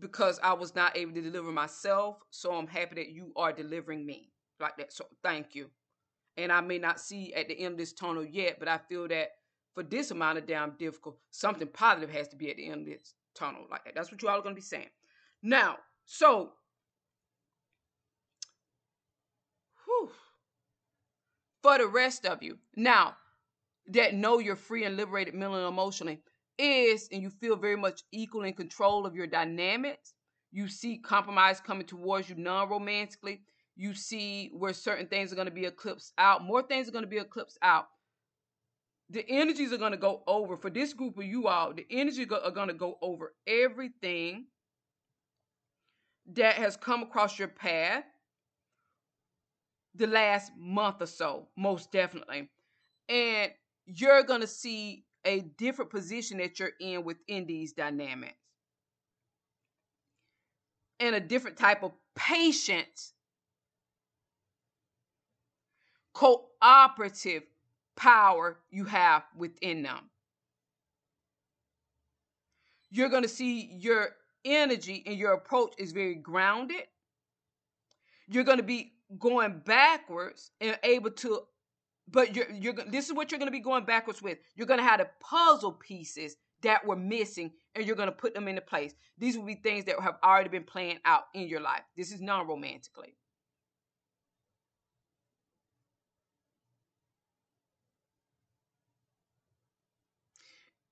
because 0.00 0.40
I 0.42 0.54
was 0.54 0.74
not 0.74 0.96
able 0.96 1.12
to 1.12 1.22
deliver 1.22 1.52
myself. 1.52 2.16
So 2.30 2.56
I'm 2.56 2.66
happy 2.66 2.96
that 2.96 3.10
you 3.10 3.32
are 3.36 3.52
delivering 3.52 4.04
me 4.04 4.32
like 4.58 4.76
that. 4.78 4.92
So 4.92 5.06
thank 5.22 5.54
you. 5.54 5.70
And 6.36 6.50
I 6.50 6.60
may 6.60 6.78
not 6.78 6.98
see 6.98 7.32
at 7.34 7.46
the 7.46 7.56
end 7.56 7.74
of 7.74 7.78
this 7.78 7.92
tunnel 7.92 8.24
yet, 8.24 8.56
but 8.58 8.66
I 8.66 8.78
feel 8.78 9.06
that 9.06 9.28
for 9.74 9.82
this 9.82 10.10
amount 10.10 10.38
of 10.38 10.46
damn 10.46 10.72
difficult, 10.78 11.18
something 11.30 11.68
positive 11.68 12.10
has 12.10 12.28
to 12.28 12.36
be 12.36 12.50
at 12.50 12.56
the 12.56 12.68
end 12.68 12.82
of 12.82 12.86
this 12.86 13.14
tunnel 13.34 13.66
like 13.70 13.84
that. 13.84 13.94
That's 13.94 14.10
what 14.10 14.22
you 14.22 14.28
all 14.28 14.38
are 14.38 14.42
to 14.42 14.54
be 14.54 14.60
saying. 14.60 14.90
Now, 15.42 15.76
so, 16.04 16.52
whew, 19.84 20.10
for 21.62 21.78
the 21.78 21.86
rest 21.86 22.26
of 22.26 22.42
you, 22.42 22.58
now 22.76 23.16
that 23.88 24.14
know 24.14 24.38
you're 24.38 24.56
free 24.56 24.84
and 24.84 24.96
liberated 24.96 25.34
mentally 25.34 25.60
and 25.60 25.68
emotionally, 25.68 26.20
is 26.58 27.08
and 27.10 27.22
you 27.22 27.30
feel 27.30 27.56
very 27.56 27.76
much 27.76 28.02
equal 28.12 28.44
in 28.44 28.52
control 28.52 29.06
of 29.06 29.14
your 29.14 29.26
dynamics. 29.26 30.14
You 30.52 30.68
see 30.68 30.98
compromise 30.98 31.60
coming 31.60 31.86
towards 31.86 32.28
you 32.28 32.36
non 32.36 32.68
romantically. 32.68 33.40
You 33.74 33.94
see 33.94 34.50
where 34.52 34.74
certain 34.74 35.06
things 35.06 35.32
are 35.32 35.34
going 35.36 35.48
to 35.48 35.52
be 35.52 35.64
eclipsed 35.64 36.12
out. 36.18 36.44
More 36.44 36.62
things 36.62 36.88
are 36.88 36.92
going 36.92 37.04
to 37.04 37.10
be 37.10 37.18
eclipsed 37.18 37.58
out. 37.62 37.86
The 39.12 39.28
energies 39.28 39.74
are 39.74 39.78
going 39.78 39.92
to 39.92 39.98
go 39.98 40.22
over 40.26 40.56
for 40.56 40.70
this 40.70 40.94
group 40.94 41.18
of 41.18 41.24
you 41.24 41.46
all. 41.46 41.74
The 41.74 41.86
energies 41.90 42.28
are 42.32 42.50
going 42.50 42.68
to 42.68 42.74
go 42.74 42.96
over 43.02 43.34
everything 43.46 44.46
that 46.32 46.54
has 46.54 46.78
come 46.78 47.02
across 47.02 47.38
your 47.38 47.48
path 47.48 48.04
the 49.94 50.06
last 50.06 50.52
month 50.56 51.02
or 51.02 51.06
so, 51.06 51.48
most 51.58 51.92
definitely. 51.92 52.48
And 53.10 53.52
you're 53.84 54.22
going 54.22 54.40
to 54.40 54.46
see 54.46 55.04
a 55.26 55.40
different 55.58 55.90
position 55.90 56.38
that 56.38 56.58
you're 56.58 56.72
in 56.80 57.04
within 57.04 57.44
these 57.44 57.74
dynamics 57.74 58.38
and 61.00 61.14
a 61.14 61.20
different 61.20 61.58
type 61.58 61.82
of 61.82 61.92
patience, 62.16 63.12
cooperative 66.14 67.42
power 67.96 68.58
you 68.70 68.84
have 68.84 69.24
within 69.36 69.82
them. 69.82 70.10
You're 72.90 73.08
going 73.08 73.22
to 73.22 73.28
see 73.28 73.70
your 73.78 74.10
energy 74.44 75.02
and 75.06 75.16
your 75.16 75.32
approach 75.32 75.74
is 75.78 75.92
very 75.92 76.14
grounded. 76.14 76.82
You're 78.28 78.44
going 78.44 78.58
to 78.58 78.62
be 78.62 78.92
going 79.18 79.62
backwards 79.64 80.50
and 80.60 80.78
able 80.82 81.10
to 81.10 81.42
but 82.08 82.34
you're 82.34 82.50
you're 82.50 82.74
this 82.88 83.06
is 83.06 83.14
what 83.14 83.30
you're 83.30 83.38
going 83.38 83.50
to 83.50 83.52
be 83.52 83.60
going 83.60 83.84
backwards 83.84 84.20
with. 84.20 84.38
You're 84.56 84.66
going 84.66 84.80
to 84.80 84.84
have 84.84 85.00
the 85.00 85.08
puzzle 85.20 85.72
pieces 85.72 86.36
that 86.62 86.84
were 86.86 86.96
missing 86.96 87.52
and 87.74 87.86
you're 87.86 87.96
going 87.96 88.08
to 88.08 88.14
put 88.14 88.34
them 88.34 88.48
into 88.48 88.60
place. 88.60 88.94
These 89.18 89.36
will 89.36 89.44
be 89.44 89.54
things 89.54 89.84
that 89.86 90.00
have 90.00 90.16
already 90.22 90.48
been 90.48 90.64
playing 90.64 90.98
out 91.04 91.24
in 91.34 91.48
your 91.48 91.60
life. 91.60 91.82
This 91.96 92.12
is 92.12 92.20
non-romantically. 92.20 93.14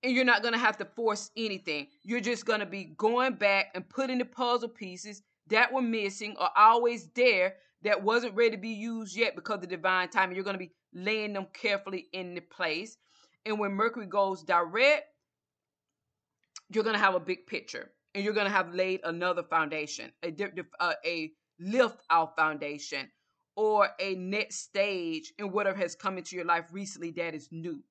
And 0.03 0.15
you're 0.15 0.25
not 0.25 0.43
going 0.43 0.55
to 0.55 0.61
have 0.61 0.79
to 0.79 0.85
force 0.85 1.31
anything. 1.37 1.89
You're 2.03 2.21
just 2.21 2.47
going 2.47 2.61
to 2.61 2.67
be 2.67 2.95
going 2.97 3.35
back 3.35 3.67
and 3.75 3.89
putting 3.89 4.19
the 4.19 4.25
puzzle 4.25 4.69
pieces 4.69 5.23
that 5.49 5.73
were 5.73 5.83
missing 5.83 6.37
or 6.41 6.49
always 6.57 7.09
there 7.15 7.57
that 7.83 8.03
wasn't 8.03 8.35
ready 8.35 8.53
to 8.53 8.57
be 8.57 8.71
used 8.71 9.17
yet 9.17 9.35
because 9.35 9.63
of 9.63 9.69
divine 9.69 10.09
timing. 10.09 10.37
You're 10.37 10.45
going 10.45 10.55
to 10.55 10.59
be 10.59 10.73
laying 10.95 11.33
them 11.33 11.47
carefully 11.53 12.07
in 12.13 12.35
the 12.35 12.41
place. 12.41 12.97
And 13.45 13.59
when 13.59 13.73
Mercury 13.73 14.07
goes 14.07 14.43
direct, 14.43 15.05
you're 16.71 16.85
going 16.85 16.97
to 16.97 17.03
have 17.03 17.15
a 17.15 17.21
big 17.21 17.47
picture 17.47 17.91
and 18.15 18.25
you're 18.25 18.35
going 18.35 18.47
to 18.47 18.53
have 18.53 18.75
laid 18.75 19.01
another 19.05 19.43
foundation, 19.43 20.13
a, 20.23 20.35
uh, 20.79 20.93
a 21.05 21.33
lift 21.59 22.01
out 22.11 22.37
foundation 22.37 23.11
or 23.57 23.89
a 23.99 24.15
next 24.15 24.61
stage 24.61 25.33
in 25.39 25.51
whatever 25.51 25.77
has 25.77 25.95
come 25.95 26.17
into 26.17 26.37
your 26.37 26.45
life 26.45 26.67
recently 26.73 27.11
that 27.13 27.35
is 27.35 27.49
new. 27.51 27.83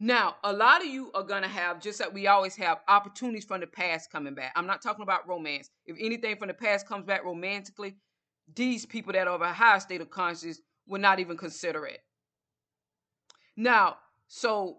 Now, 0.00 0.36
a 0.42 0.52
lot 0.52 0.82
of 0.82 0.88
you 0.88 1.10
are 1.14 1.22
going 1.22 1.42
to 1.42 1.48
have, 1.48 1.80
just 1.80 2.00
like 2.00 2.12
we 2.12 2.26
always 2.26 2.56
have, 2.56 2.80
opportunities 2.88 3.44
from 3.44 3.60
the 3.60 3.66
past 3.66 4.10
coming 4.10 4.34
back. 4.34 4.52
I'm 4.56 4.66
not 4.66 4.82
talking 4.82 5.02
about 5.02 5.28
romance. 5.28 5.70
If 5.86 5.96
anything 6.00 6.36
from 6.36 6.48
the 6.48 6.54
past 6.54 6.86
comes 6.86 7.06
back 7.06 7.24
romantically, 7.24 7.94
these 8.54 8.84
people 8.84 9.12
that 9.12 9.28
are 9.28 9.34
of 9.34 9.40
a 9.40 9.52
higher 9.52 9.80
state 9.80 10.00
of 10.00 10.10
consciousness 10.10 10.60
will 10.86 11.00
not 11.00 11.20
even 11.20 11.36
consider 11.36 11.86
it. 11.86 12.00
Now, 13.56 13.96
so 14.26 14.78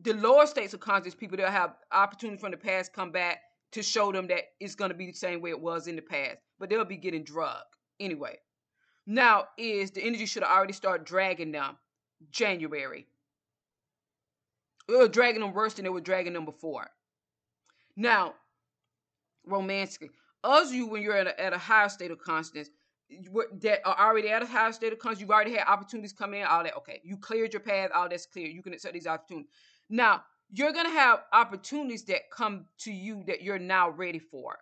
the 0.00 0.14
lower 0.14 0.46
states 0.46 0.74
of 0.74 0.80
consciousness 0.80 1.14
people 1.14 1.36
that 1.36 1.50
have 1.50 1.76
opportunities 1.92 2.40
from 2.40 2.50
the 2.50 2.56
past 2.56 2.92
come 2.92 3.12
back 3.12 3.40
to 3.72 3.82
show 3.82 4.12
them 4.12 4.26
that 4.26 4.42
it's 4.60 4.74
going 4.74 4.90
to 4.90 4.96
be 4.96 5.06
the 5.06 5.12
same 5.12 5.40
way 5.40 5.50
it 5.50 5.60
was 5.60 5.86
in 5.86 5.96
the 5.96 6.02
past, 6.02 6.38
but 6.58 6.68
they'll 6.68 6.84
be 6.84 6.96
getting 6.96 7.24
drugged 7.24 7.76
anyway. 8.00 8.36
Now 9.06 9.44
is 9.58 9.92
the 9.92 10.02
energy 10.02 10.26
should 10.26 10.42
have 10.42 10.56
already 10.56 10.72
started 10.72 11.06
dragging 11.06 11.52
them 11.52 11.76
January. 12.30 13.06
It 14.88 14.98
was 14.98 15.08
dragging 15.10 15.40
them 15.40 15.52
worse 15.52 15.74
than 15.74 15.86
it 15.86 15.92
was 15.92 16.02
dragging 16.02 16.34
them 16.34 16.44
before. 16.44 16.90
Now, 17.96 18.34
romantically, 19.46 20.10
us 20.42 20.72
you 20.72 20.86
when 20.86 21.02
you're 21.02 21.16
at 21.16 21.26
a, 21.26 21.40
at 21.40 21.52
a 21.52 21.58
higher 21.58 21.88
state 21.88 22.10
of 22.10 22.18
consciousness 22.18 22.68
that 23.60 23.80
are 23.84 23.98
already 23.98 24.30
at 24.30 24.42
a 24.42 24.46
higher 24.46 24.72
state 24.72 24.92
of 24.92 24.98
consciousness, 24.98 25.20
you've 25.22 25.30
already 25.30 25.54
had 25.54 25.66
opportunities 25.66 26.12
come 26.12 26.34
in, 26.34 26.44
all 26.44 26.62
that. 26.62 26.76
Okay, 26.76 27.00
you 27.04 27.16
cleared 27.16 27.52
your 27.52 27.60
path, 27.60 27.90
all 27.94 28.08
that's 28.08 28.26
clear. 28.26 28.48
You 28.48 28.62
can 28.62 28.74
accept 28.74 28.94
these 28.94 29.06
opportunities. 29.06 29.50
Now, 29.88 30.22
you're 30.50 30.72
gonna 30.72 30.90
have 30.90 31.24
opportunities 31.32 32.04
that 32.04 32.30
come 32.30 32.66
to 32.80 32.92
you 32.92 33.24
that 33.26 33.42
you're 33.42 33.58
now 33.58 33.90
ready 33.90 34.18
for. 34.18 34.58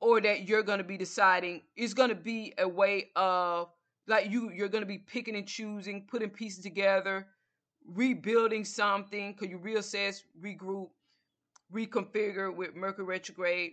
Or 0.00 0.20
that 0.20 0.48
you're 0.48 0.62
gonna 0.62 0.84
be 0.84 0.98
deciding 0.98 1.62
is 1.76 1.94
gonna 1.94 2.14
be 2.14 2.52
a 2.58 2.68
way 2.68 3.10
of 3.16 3.70
like 4.06 4.30
you 4.30 4.50
you're 4.50 4.68
gonna 4.68 4.86
be 4.86 4.98
picking 4.98 5.36
and 5.36 5.46
choosing, 5.46 6.06
putting 6.06 6.30
pieces 6.30 6.62
together, 6.62 7.26
rebuilding 7.86 8.64
something, 8.64 9.32
because 9.32 9.50
you 9.50 9.58
reassess, 9.58 10.22
regroup, 10.40 10.88
reconfigure 11.72 12.54
with 12.54 12.74
Mercury 12.74 13.04
retrograde 13.04 13.72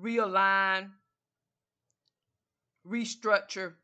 realign, 0.00 0.90
restructure 2.86 3.74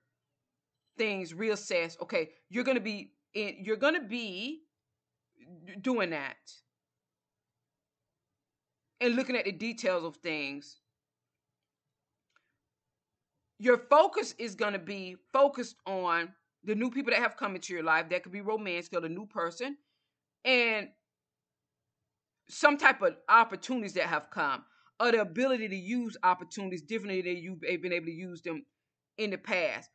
things, 0.96 1.32
reassess. 1.32 2.00
Okay, 2.00 2.30
you're 2.50 2.64
gonna 2.64 2.80
be 2.80 3.12
in, 3.34 3.56
you're 3.62 3.76
gonna 3.76 4.02
be 4.02 4.62
doing 5.80 6.10
that 6.10 6.36
and 9.00 9.16
looking 9.16 9.36
at 9.36 9.44
the 9.44 9.52
details 9.52 10.04
of 10.04 10.16
things. 10.16 10.80
Your 13.58 13.78
focus 13.78 14.34
is 14.38 14.54
gonna 14.54 14.78
be 14.78 15.16
focused 15.32 15.76
on 15.86 16.28
the 16.64 16.74
new 16.74 16.90
people 16.90 17.12
that 17.12 17.20
have 17.20 17.36
come 17.36 17.54
into 17.54 17.72
your 17.72 17.82
life. 17.82 18.08
That 18.10 18.22
could 18.22 18.32
be 18.32 18.40
romance, 18.40 18.88
or 18.92 19.04
a 19.04 19.08
new 19.08 19.26
person, 19.26 19.76
and 20.44 20.88
some 22.48 22.76
type 22.76 23.00
of 23.02 23.16
opportunities 23.28 23.94
that 23.94 24.06
have 24.06 24.30
come 24.30 24.64
or 25.02 25.10
the 25.10 25.20
ability 25.20 25.68
to 25.68 25.76
use 25.76 26.16
opportunities 26.22 26.82
differently 26.82 27.22
than 27.22 27.42
you've 27.42 27.60
been 27.60 27.92
able 27.92 28.06
to 28.06 28.12
use 28.12 28.40
them 28.42 28.64
in 29.18 29.30
the 29.30 29.38
past. 29.38 29.90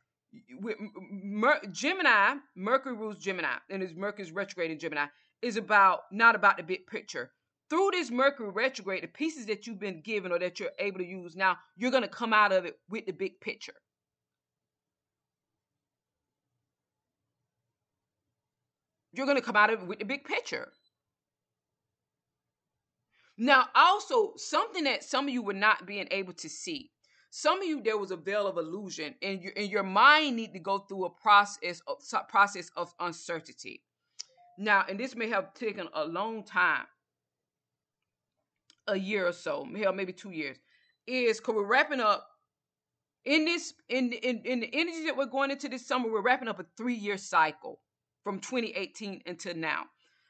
With 0.60 0.76
Mer- 1.10 1.62
Gemini, 1.72 2.34
Mercury 2.54 2.94
rules 2.94 3.16
Gemini, 3.16 3.56
and 3.70 3.80
his 3.80 3.94
Mercury's 3.94 4.32
retrograde 4.32 4.70
in 4.70 4.78
Gemini 4.78 5.06
is 5.40 5.56
about 5.56 6.00
not 6.12 6.34
about 6.34 6.58
the 6.58 6.62
big 6.62 6.86
picture. 6.86 7.30
Through 7.70 7.90
this 7.92 8.10
Mercury 8.10 8.50
retrograde, 8.50 9.02
the 9.02 9.08
pieces 9.08 9.46
that 9.46 9.66
you've 9.66 9.78
been 9.78 10.02
given 10.02 10.32
or 10.32 10.38
that 10.38 10.60
you're 10.60 10.70
able 10.78 10.98
to 10.98 11.06
use 11.06 11.36
now, 11.36 11.56
you're 11.76 11.90
going 11.90 12.02
to 12.02 12.08
come 12.08 12.32
out 12.32 12.52
of 12.52 12.66
it 12.66 12.78
with 12.90 13.06
the 13.06 13.12
big 13.12 13.40
picture. 13.40 13.74
You're 19.12 19.26
going 19.26 19.38
to 19.38 19.42
come 19.42 19.56
out 19.56 19.72
of 19.72 19.82
it 19.82 19.86
with 19.86 19.98
the 19.98 20.04
big 20.04 20.24
picture. 20.24 20.72
Now, 23.36 23.66
also 23.74 24.32
something 24.36 24.84
that 24.84 25.04
some 25.04 25.28
of 25.28 25.32
you 25.32 25.42
were 25.42 25.52
not 25.52 25.86
being 25.86 26.08
able 26.10 26.32
to 26.34 26.48
see. 26.48 26.90
Some 27.30 27.60
of 27.60 27.66
you 27.66 27.80
there 27.82 27.96
was 27.96 28.10
a 28.10 28.16
veil 28.16 28.46
of 28.46 28.56
illusion, 28.56 29.14
and 29.22 29.42
your 29.42 29.52
and 29.54 29.70
your 29.70 29.82
mind 29.82 30.36
need 30.36 30.52
to 30.54 30.58
go 30.58 30.78
through 30.78 31.04
a 31.04 31.10
process 31.10 31.80
of 31.86 31.98
process 32.28 32.70
of 32.74 32.92
uncertainty. 32.98 33.82
Now, 34.56 34.84
and 34.88 34.98
this 34.98 35.14
may 35.14 35.28
have 35.28 35.54
taken 35.54 35.88
a 35.92 36.04
long 36.04 36.42
time, 36.42 36.86
a 38.88 38.98
year 38.98 39.28
or 39.28 39.32
so, 39.32 39.68
hell, 39.76 39.92
maybe 39.92 40.12
two 40.12 40.30
years, 40.30 40.56
is 41.06 41.38
because 41.38 41.54
we're 41.54 41.66
wrapping 41.66 42.00
up 42.00 42.26
in 43.24 43.44
this 43.44 43.74
in, 43.88 44.12
in 44.12 44.40
in 44.44 44.60
the 44.60 44.70
energy 44.72 45.04
that 45.04 45.16
we're 45.16 45.26
going 45.26 45.50
into 45.50 45.68
this 45.68 45.86
summer. 45.86 46.10
We're 46.10 46.22
wrapping 46.22 46.48
up 46.48 46.58
a 46.58 46.66
three 46.76 46.94
year 46.94 47.18
cycle 47.18 47.78
from 48.28 48.40
2018 48.40 49.22
until 49.24 49.54
now. 49.54 49.84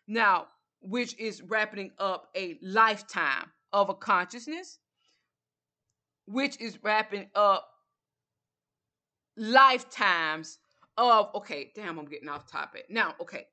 Now, 0.07 0.47
which 0.81 1.19
is 1.19 1.43
wrapping 1.43 1.91
up 1.99 2.29
a 2.37 2.57
lifetime 2.63 3.51
of 3.73 3.89
a 3.89 3.95
consciousness, 3.95 4.79
which 6.25 6.61
is 6.61 6.79
wrapping 6.85 7.27
up 7.35 7.69
lifetimes 9.37 10.61
of 10.97 11.35
okay, 11.35 11.73
damn, 11.75 11.99
I'm 11.99 12.05
getting 12.05 12.29
off 12.29 12.49
topic. 12.49 12.85
Now, 12.89 13.17
okay. 13.21 13.47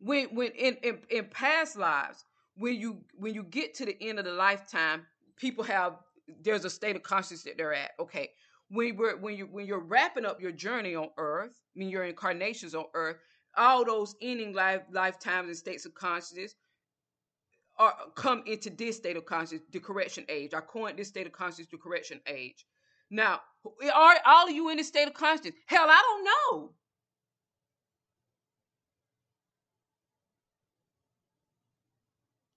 When 0.00 0.34
when 0.34 0.50
in, 0.50 0.74
in, 0.82 0.98
in 1.10 1.26
past 1.26 1.78
lives, 1.78 2.24
when 2.56 2.74
you 2.74 3.02
when 3.14 3.34
you 3.34 3.44
get 3.44 3.72
to 3.74 3.86
the 3.86 3.96
end 4.00 4.18
of 4.18 4.24
the 4.24 4.32
lifetime, 4.32 5.06
people 5.36 5.62
have 5.62 5.94
there's 6.42 6.64
a 6.64 6.70
state 6.70 6.96
of 6.96 7.04
consciousness 7.04 7.44
that 7.44 7.56
they're 7.56 7.72
at. 7.72 7.92
Okay. 8.00 8.30
When 8.70 8.96
we're 8.96 9.16
when 9.16 9.36
you 9.36 9.46
when 9.46 9.66
you're 9.66 9.80
wrapping 9.80 10.24
up 10.24 10.40
your 10.40 10.52
journey 10.52 10.94
on 10.94 11.08
earth, 11.18 11.60
I 11.74 11.78
mean 11.78 11.90
your 11.90 12.04
incarnations 12.04 12.74
on 12.74 12.84
earth, 12.94 13.16
all 13.56 13.84
those 13.84 14.14
ending 14.22 14.52
life 14.52 14.82
lifetimes 14.92 15.48
and 15.48 15.56
states 15.56 15.86
of 15.86 15.94
consciousness 15.94 16.54
are 17.78 17.94
come 18.14 18.42
into 18.46 18.70
this 18.70 18.96
state 18.96 19.16
of 19.16 19.24
consciousness, 19.24 19.62
the 19.72 19.80
correction 19.80 20.24
age. 20.28 20.54
I 20.54 20.60
coined 20.60 20.98
this 20.98 21.08
state 21.08 21.26
of 21.26 21.32
consciousness 21.32 21.68
the 21.70 21.78
correction 21.78 22.20
age. 22.26 22.66
Now, 23.10 23.40
are 23.92 24.16
all 24.24 24.48
of 24.48 24.54
you 24.54 24.68
in 24.70 24.76
this 24.76 24.88
state 24.88 25.08
of 25.08 25.14
consciousness? 25.14 25.54
Hell, 25.66 25.86
I 25.88 25.98
don't 25.98 26.24
know. 26.24 26.74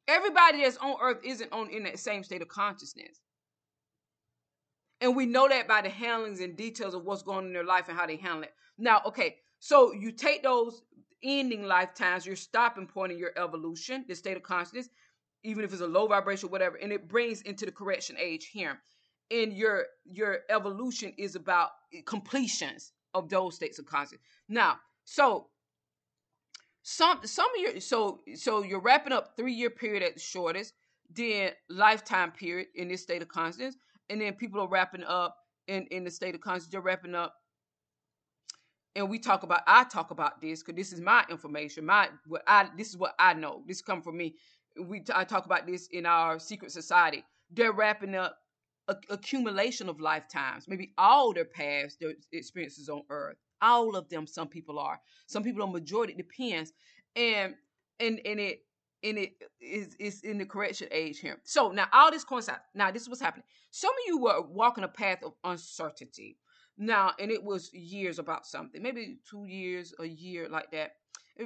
Everybody 0.07 0.61
that's 0.61 0.77
on 0.77 0.95
earth 1.01 1.19
isn't 1.23 1.51
on 1.51 1.69
in 1.69 1.83
that 1.83 1.97
same 1.97 2.23
state 2.23 2.41
of 2.41 2.49
consciousness. 2.49 3.19
And 5.03 5.17
we 5.17 5.25
know 5.25 5.49
that 5.49 5.67
by 5.67 5.81
the 5.81 5.89
handlings 5.89 6.39
and 6.39 6.55
details 6.55 6.93
of 6.93 7.03
what's 7.03 7.23
going 7.23 7.39
on 7.39 7.45
in 7.47 7.53
their 7.53 7.65
life 7.65 7.89
and 7.89 7.97
how 7.97 8.07
they 8.07 8.15
handle 8.15 8.43
it. 8.43 8.53
Now, 8.77 9.01
okay, 9.05 9.35
so 9.59 9.91
you 9.91 10.13
take 10.13 10.43
those 10.43 10.81
ending 11.21 11.63
lifetimes, 11.63 12.25
your 12.25 12.37
stopping 12.37 12.87
point 12.87 13.11
in 13.11 13.17
your 13.17 13.33
evolution, 13.37 14.05
the 14.07 14.15
state 14.15 14.37
of 14.37 14.43
consciousness, 14.43 14.87
even 15.43 15.65
if 15.65 15.73
it's 15.73 15.81
a 15.81 15.87
low 15.87 16.07
vibration, 16.07 16.49
whatever, 16.49 16.77
and 16.77 16.93
it 16.93 17.09
brings 17.09 17.41
into 17.41 17.65
the 17.65 17.71
correction 17.71 18.15
age 18.17 18.45
here. 18.45 18.79
And 19.29 19.51
your 19.51 19.87
your 20.05 20.39
evolution 20.49 21.11
is 21.17 21.35
about 21.35 21.71
completions 22.05 22.93
of 23.13 23.27
those 23.27 23.55
states 23.55 23.79
of 23.79 23.85
consciousness. 23.85 24.21
Now, 24.47 24.79
so 25.03 25.47
some 26.81 27.19
some 27.25 27.49
of 27.55 27.61
your 27.61 27.81
so 27.81 28.21
so 28.35 28.63
you're 28.63 28.79
wrapping 28.79 29.11
up 29.11 29.35
three 29.35 29.53
year 29.53 29.69
period 29.69 30.01
at 30.01 30.13
the 30.13 30.21
shortest, 30.21 30.73
then 31.13 31.51
lifetime 31.69 32.31
period 32.31 32.67
in 32.75 32.87
this 32.87 33.01
state 33.01 33.21
of 33.21 33.27
consciousness, 33.27 33.75
and 34.09 34.21
then 34.21 34.33
people 34.33 34.61
are 34.61 34.67
wrapping 34.67 35.03
up 35.03 35.37
in 35.67 35.87
in 35.91 36.03
the 36.03 36.11
state 36.11 36.35
of 36.35 36.41
consciousness. 36.41 36.71
They're 36.71 36.81
wrapping 36.81 37.15
up, 37.15 37.33
and 38.95 39.09
we 39.09 39.19
talk 39.19 39.43
about. 39.43 39.61
I 39.67 39.83
talk 39.85 40.11
about 40.11 40.41
this 40.41 40.63
because 40.63 40.75
this 40.77 40.93
is 40.93 41.01
my 41.01 41.25
information. 41.29 41.85
My 41.85 42.09
what 42.27 42.43
I 42.47 42.69
this 42.77 42.89
is 42.89 42.97
what 42.97 43.15
I 43.19 43.33
know. 43.33 43.63
This 43.67 43.81
come 43.81 44.01
from 44.01 44.17
me. 44.17 44.35
We 44.79 45.03
I 45.13 45.23
talk 45.23 45.45
about 45.45 45.67
this 45.67 45.87
in 45.91 46.05
our 46.05 46.39
secret 46.39 46.71
society. 46.71 47.23
They're 47.51 47.73
wrapping 47.73 48.15
up 48.15 48.37
a, 48.87 48.95
accumulation 49.09 49.87
of 49.89 49.99
lifetimes, 49.99 50.67
maybe 50.67 50.93
all 50.97 51.33
their 51.33 51.45
past, 51.45 51.99
their 51.99 52.13
experiences 52.31 52.89
on 52.89 53.03
Earth 53.09 53.37
all 53.63 53.95
of 53.95 54.09
them, 54.09 54.27
some 54.27 54.47
people 54.47 54.77
are. 54.77 54.99
Some 55.25 55.41
people 55.41 55.63
are 55.63 55.67
majority. 55.67 56.13
It 56.13 56.17
depends. 56.17 56.73
And 57.15 57.55
and 57.99 58.19
and 58.25 58.39
it 58.39 58.59
and 59.03 59.17
it 59.17 59.33
is 59.61 59.95
is 59.99 60.21
in 60.21 60.37
the 60.37 60.45
correction 60.45 60.87
age 60.91 61.19
here. 61.19 61.39
So 61.43 61.71
now 61.71 61.87
all 61.93 62.11
this 62.11 62.23
coincides. 62.23 62.61
Now 62.73 62.91
this 62.91 63.03
is 63.03 63.09
what's 63.09 63.21
happening. 63.21 63.45
Some 63.71 63.91
of 63.91 64.07
you 64.07 64.17
were 64.19 64.41
walking 64.41 64.83
a 64.83 64.87
path 64.87 65.23
of 65.23 65.33
uncertainty. 65.43 66.37
Now, 66.77 67.11
and 67.19 67.29
it 67.29 67.43
was 67.43 67.71
years 67.71 68.17
about 68.17 68.47
something, 68.47 68.81
maybe 68.81 69.19
two 69.29 69.45
years, 69.45 69.93
a 69.99 70.05
year 70.05 70.49
like 70.49 70.71
that. 70.71 70.93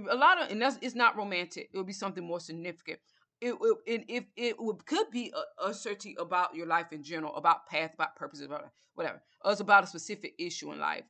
A 0.09 0.15
lot 0.15 0.41
of, 0.41 0.49
and 0.51 0.61
that's 0.61 0.77
it's 0.81 0.95
not 0.95 1.17
romantic. 1.17 1.69
It 1.73 1.77
would 1.77 1.87
be 1.87 1.93
something 1.93 2.23
more 2.23 2.39
significant. 2.39 2.99
It, 3.41 3.55
it 3.85 4.05
if 4.07 4.23
it 4.35 4.59
would 4.59 4.85
could 4.85 5.11
be 5.11 5.33
a 5.35 5.67
uncertainty 5.67 6.15
about 6.19 6.55
your 6.55 6.65
life 6.65 6.91
in 6.91 7.03
general, 7.03 7.35
about 7.35 7.67
path, 7.67 7.93
about 7.93 8.15
purpose, 8.15 8.41
about 8.41 8.69
whatever. 8.95 9.21
Or 9.43 9.51
it's 9.51 9.61
about 9.61 9.83
a 9.83 9.87
specific 9.87 10.33
issue 10.39 10.71
in 10.71 10.79
life, 10.79 11.03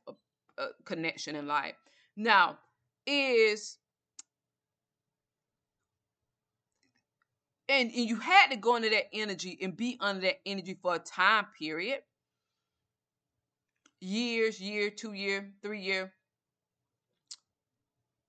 a 0.58 0.66
connection 0.84 1.36
in 1.36 1.46
life. 1.46 1.76
Now, 2.16 2.58
is 3.06 3.78
and, 7.68 7.90
and 7.90 8.08
you 8.08 8.16
had 8.16 8.48
to 8.50 8.56
go 8.56 8.76
into 8.76 8.90
that 8.90 9.04
energy 9.12 9.58
and 9.60 9.76
be 9.76 9.96
under 10.00 10.22
that 10.22 10.40
energy 10.46 10.78
for 10.80 10.94
a 10.94 10.98
time 10.98 11.46
period. 11.58 12.00
Years 14.00 14.60
year 14.60 14.90
two 14.90 15.12
year 15.12 15.52
three 15.62 15.80
year. 15.80 16.12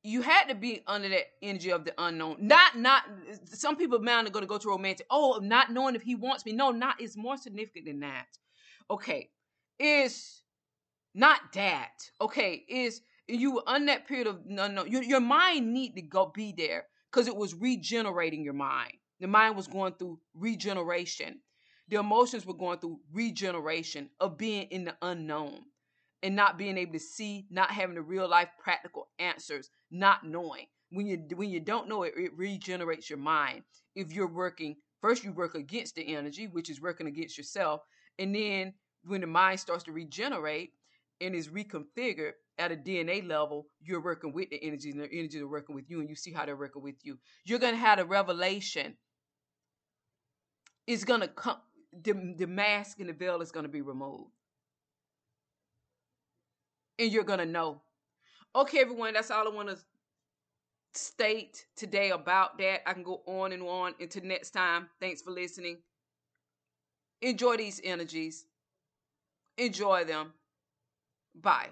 You 0.01 0.21
had 0.21 0.45
to 0.45 0.55
be 0.55 0.81
under 0.87 1.09
that 1.09 1.25
energy 1.41 1.71
of 1.71 1.85
the 1.85 1.93
unknown. 1.97 2.37
Not 2.39 2.77
not 2.77 3.03
some 3.43 3.75
people 3.75 3.99
man 3.99 4.25
are 4.25 4.31
going 4.31 4.43
to 4.43 4.47
go 4.47 4.57
to 4.57 4.69
romantic. 4.69 5.05
Oh 5.11 5.39
not 5.41 5.71
knowing 5.71 5.95
if 5.95 6.01
he 6.01 6.15
wants 6.15 6.45
me. 6.45 6.53
No 6.53 6.71
not 6.71 6.99
it's 6.99 7.17
more 7.17 7.37
significant 7.37 7.85
than 7.85 7.99
that. 7.99 8.27
Okay 8.89 9.29
is 9.79 10.41
not 11.15 11.39
that. 11.53 12.11
Okay, 12.21 12.65
is 12.67 13.01
you 13.27 13.55
were 13.55 13.63
on 13.67 13.85
that 13.85 14.07
period 14.07 14.27
of 14.27 14.45
no 14.45 14.67
no 14.67 14.85
your, 14.85 15.03
your 15.03 15.19
mind 15.19 15.73
need 15.73 15.95
to 15.95 16.01
go 16.01 16.31
be 16.33 16.53
there 16.55 16.85
because 17.11 17.27
it 17.27 17.35
was 17.35 17.55
regenerating 17.55 18.43
your 18.43 18.53
mind. 18.53 18.97
The 19.19 19.27
mind 19.27 19.55
was 19.55 19.67
going 19.67 19.93
through 19.93 20.19
regeneration. 20.33 21.41
The 21.89 21.97
emotions 21.97 22.45
were 22.45 22.53
going 22.53 22.79
through 22.79 22.99
regeneration 23.11 24.09
of 24.19 24.37
being 24.37 24.67
in 24.69 24.85
the 24.85 24.95
unknown 25.01 25.61
and 26.23 26.35
not 26.35 26.57
being 26.57 26.77
able 26.77 26.93
to 26.93 26.99
see, 26.99 27.45
not 27.49 27.71
having 27.71 27.95
the 27.95 28.01
real 28.01 28.27
life 28.29 28.49
practical 28.59 29.09
answers, 29.19 29.69
not 29.91 30.25
knowing. 30.25 30.67
When 30.91 31.05
you 31.05 31.17
when 31.35 31.49
you 31.49 31.59
don't 31.59 31.87
know 31.87 32.03
it, 32.03 32.13
it 32.17 32.37
regenerates 32.37 33.09
your 33.09 33.19
mind. 33.19 33.63
If 33.95 34.11
you're 34.11 34.31
working, 34.31 34.77
first 35.01 35.23
you 35.23 35.33
work 35.33 35.55
against 35.55 35.95
the 35.95 36.15
energy, 36.15 36.47
which 36.47 36.69
is 36.69 36.81
working 36.81 37.07
against 37.07 37.37
yourself, 37.37 37.81
and 38.17 38.33
then 38.33 38.73
when 39.03 39.21
the 39.21 39.27
mind 39.27 39.59
starts 39.59 39.83
to 39.83 39.91
regenerate, 39.91 40.71
and 41.21 41.35
is 41.35 41.49
reconfigured 41.49 42.33
at 42.57 42.71
a 42.71 42.75
DNA 42.75 43.25
level, 43.27 43.65
you're 43.81 44.01
working 44.01 44.33
with 44.33 44.49
the 44.49 44.61
energies 44.63 44.93
and 44.93 45.03
the 45.03 45.11
energies 45.11 45.41
are 45.41 45.47
working 45.47 45.75
with 45.75 45.89
you, 45.89 45.99
and 45.99 46.09
you 46.09 46.15
see 46.15 46.31
how 46.31 46.45
they're 46.45 46.55
working 46.55 46.81
with 46.81 46.95
you. 47.03 47.17
You're 47.45 47.59
gonna 47.59 47.77
have 47.77 47.99
a 47.99 48.05
revelation. 48.05 48.97
It's 50.89 51.03
gonna 51.03 51.27
come. 51.27 51.57
The, 52.03 52.13
the 52.35 52.47
mask 52.47 52.99
and 52.99 53.09
the 53.09 53.13
veil 53.13 53.41
is 53.41 53.51
gonna 53.51 53.67
be 53.67 53.81
removed, 53.81 54.31
and 56.97 57.11
you're 57.11 57.23
gonna 57.23 57.45
know. 57.45 57.81
Okay, 58.55 58.79
everyone, 58.79 59.13
that's 59.13 59.29
all 59.29 59.47
I 59.47 59.51
want 59.53 59.69
to 59.69 59.77
state 60.95 61.67
today 61.75 62.09
about 62.09 62.57
that. 62.57 62.89
I 62.89 62.93
can 62.93 63.03
go 63.03 63.21
on 63.27 63.51
and 63.51 63.61
on 63.61 63.93
until 63.99 64.23
next 64.23 64.49
time. 64.49 64.89
Thanks 64.99 65.21
for 65.21 65.29
listening. 65.29 65.77
Enjoy 67.21 67.55
these 67.55 67.79
energies. 67.83 68.45
Enjoy 69.59 70.05
them. 70.05 70.33
Bye. 71.35 71.69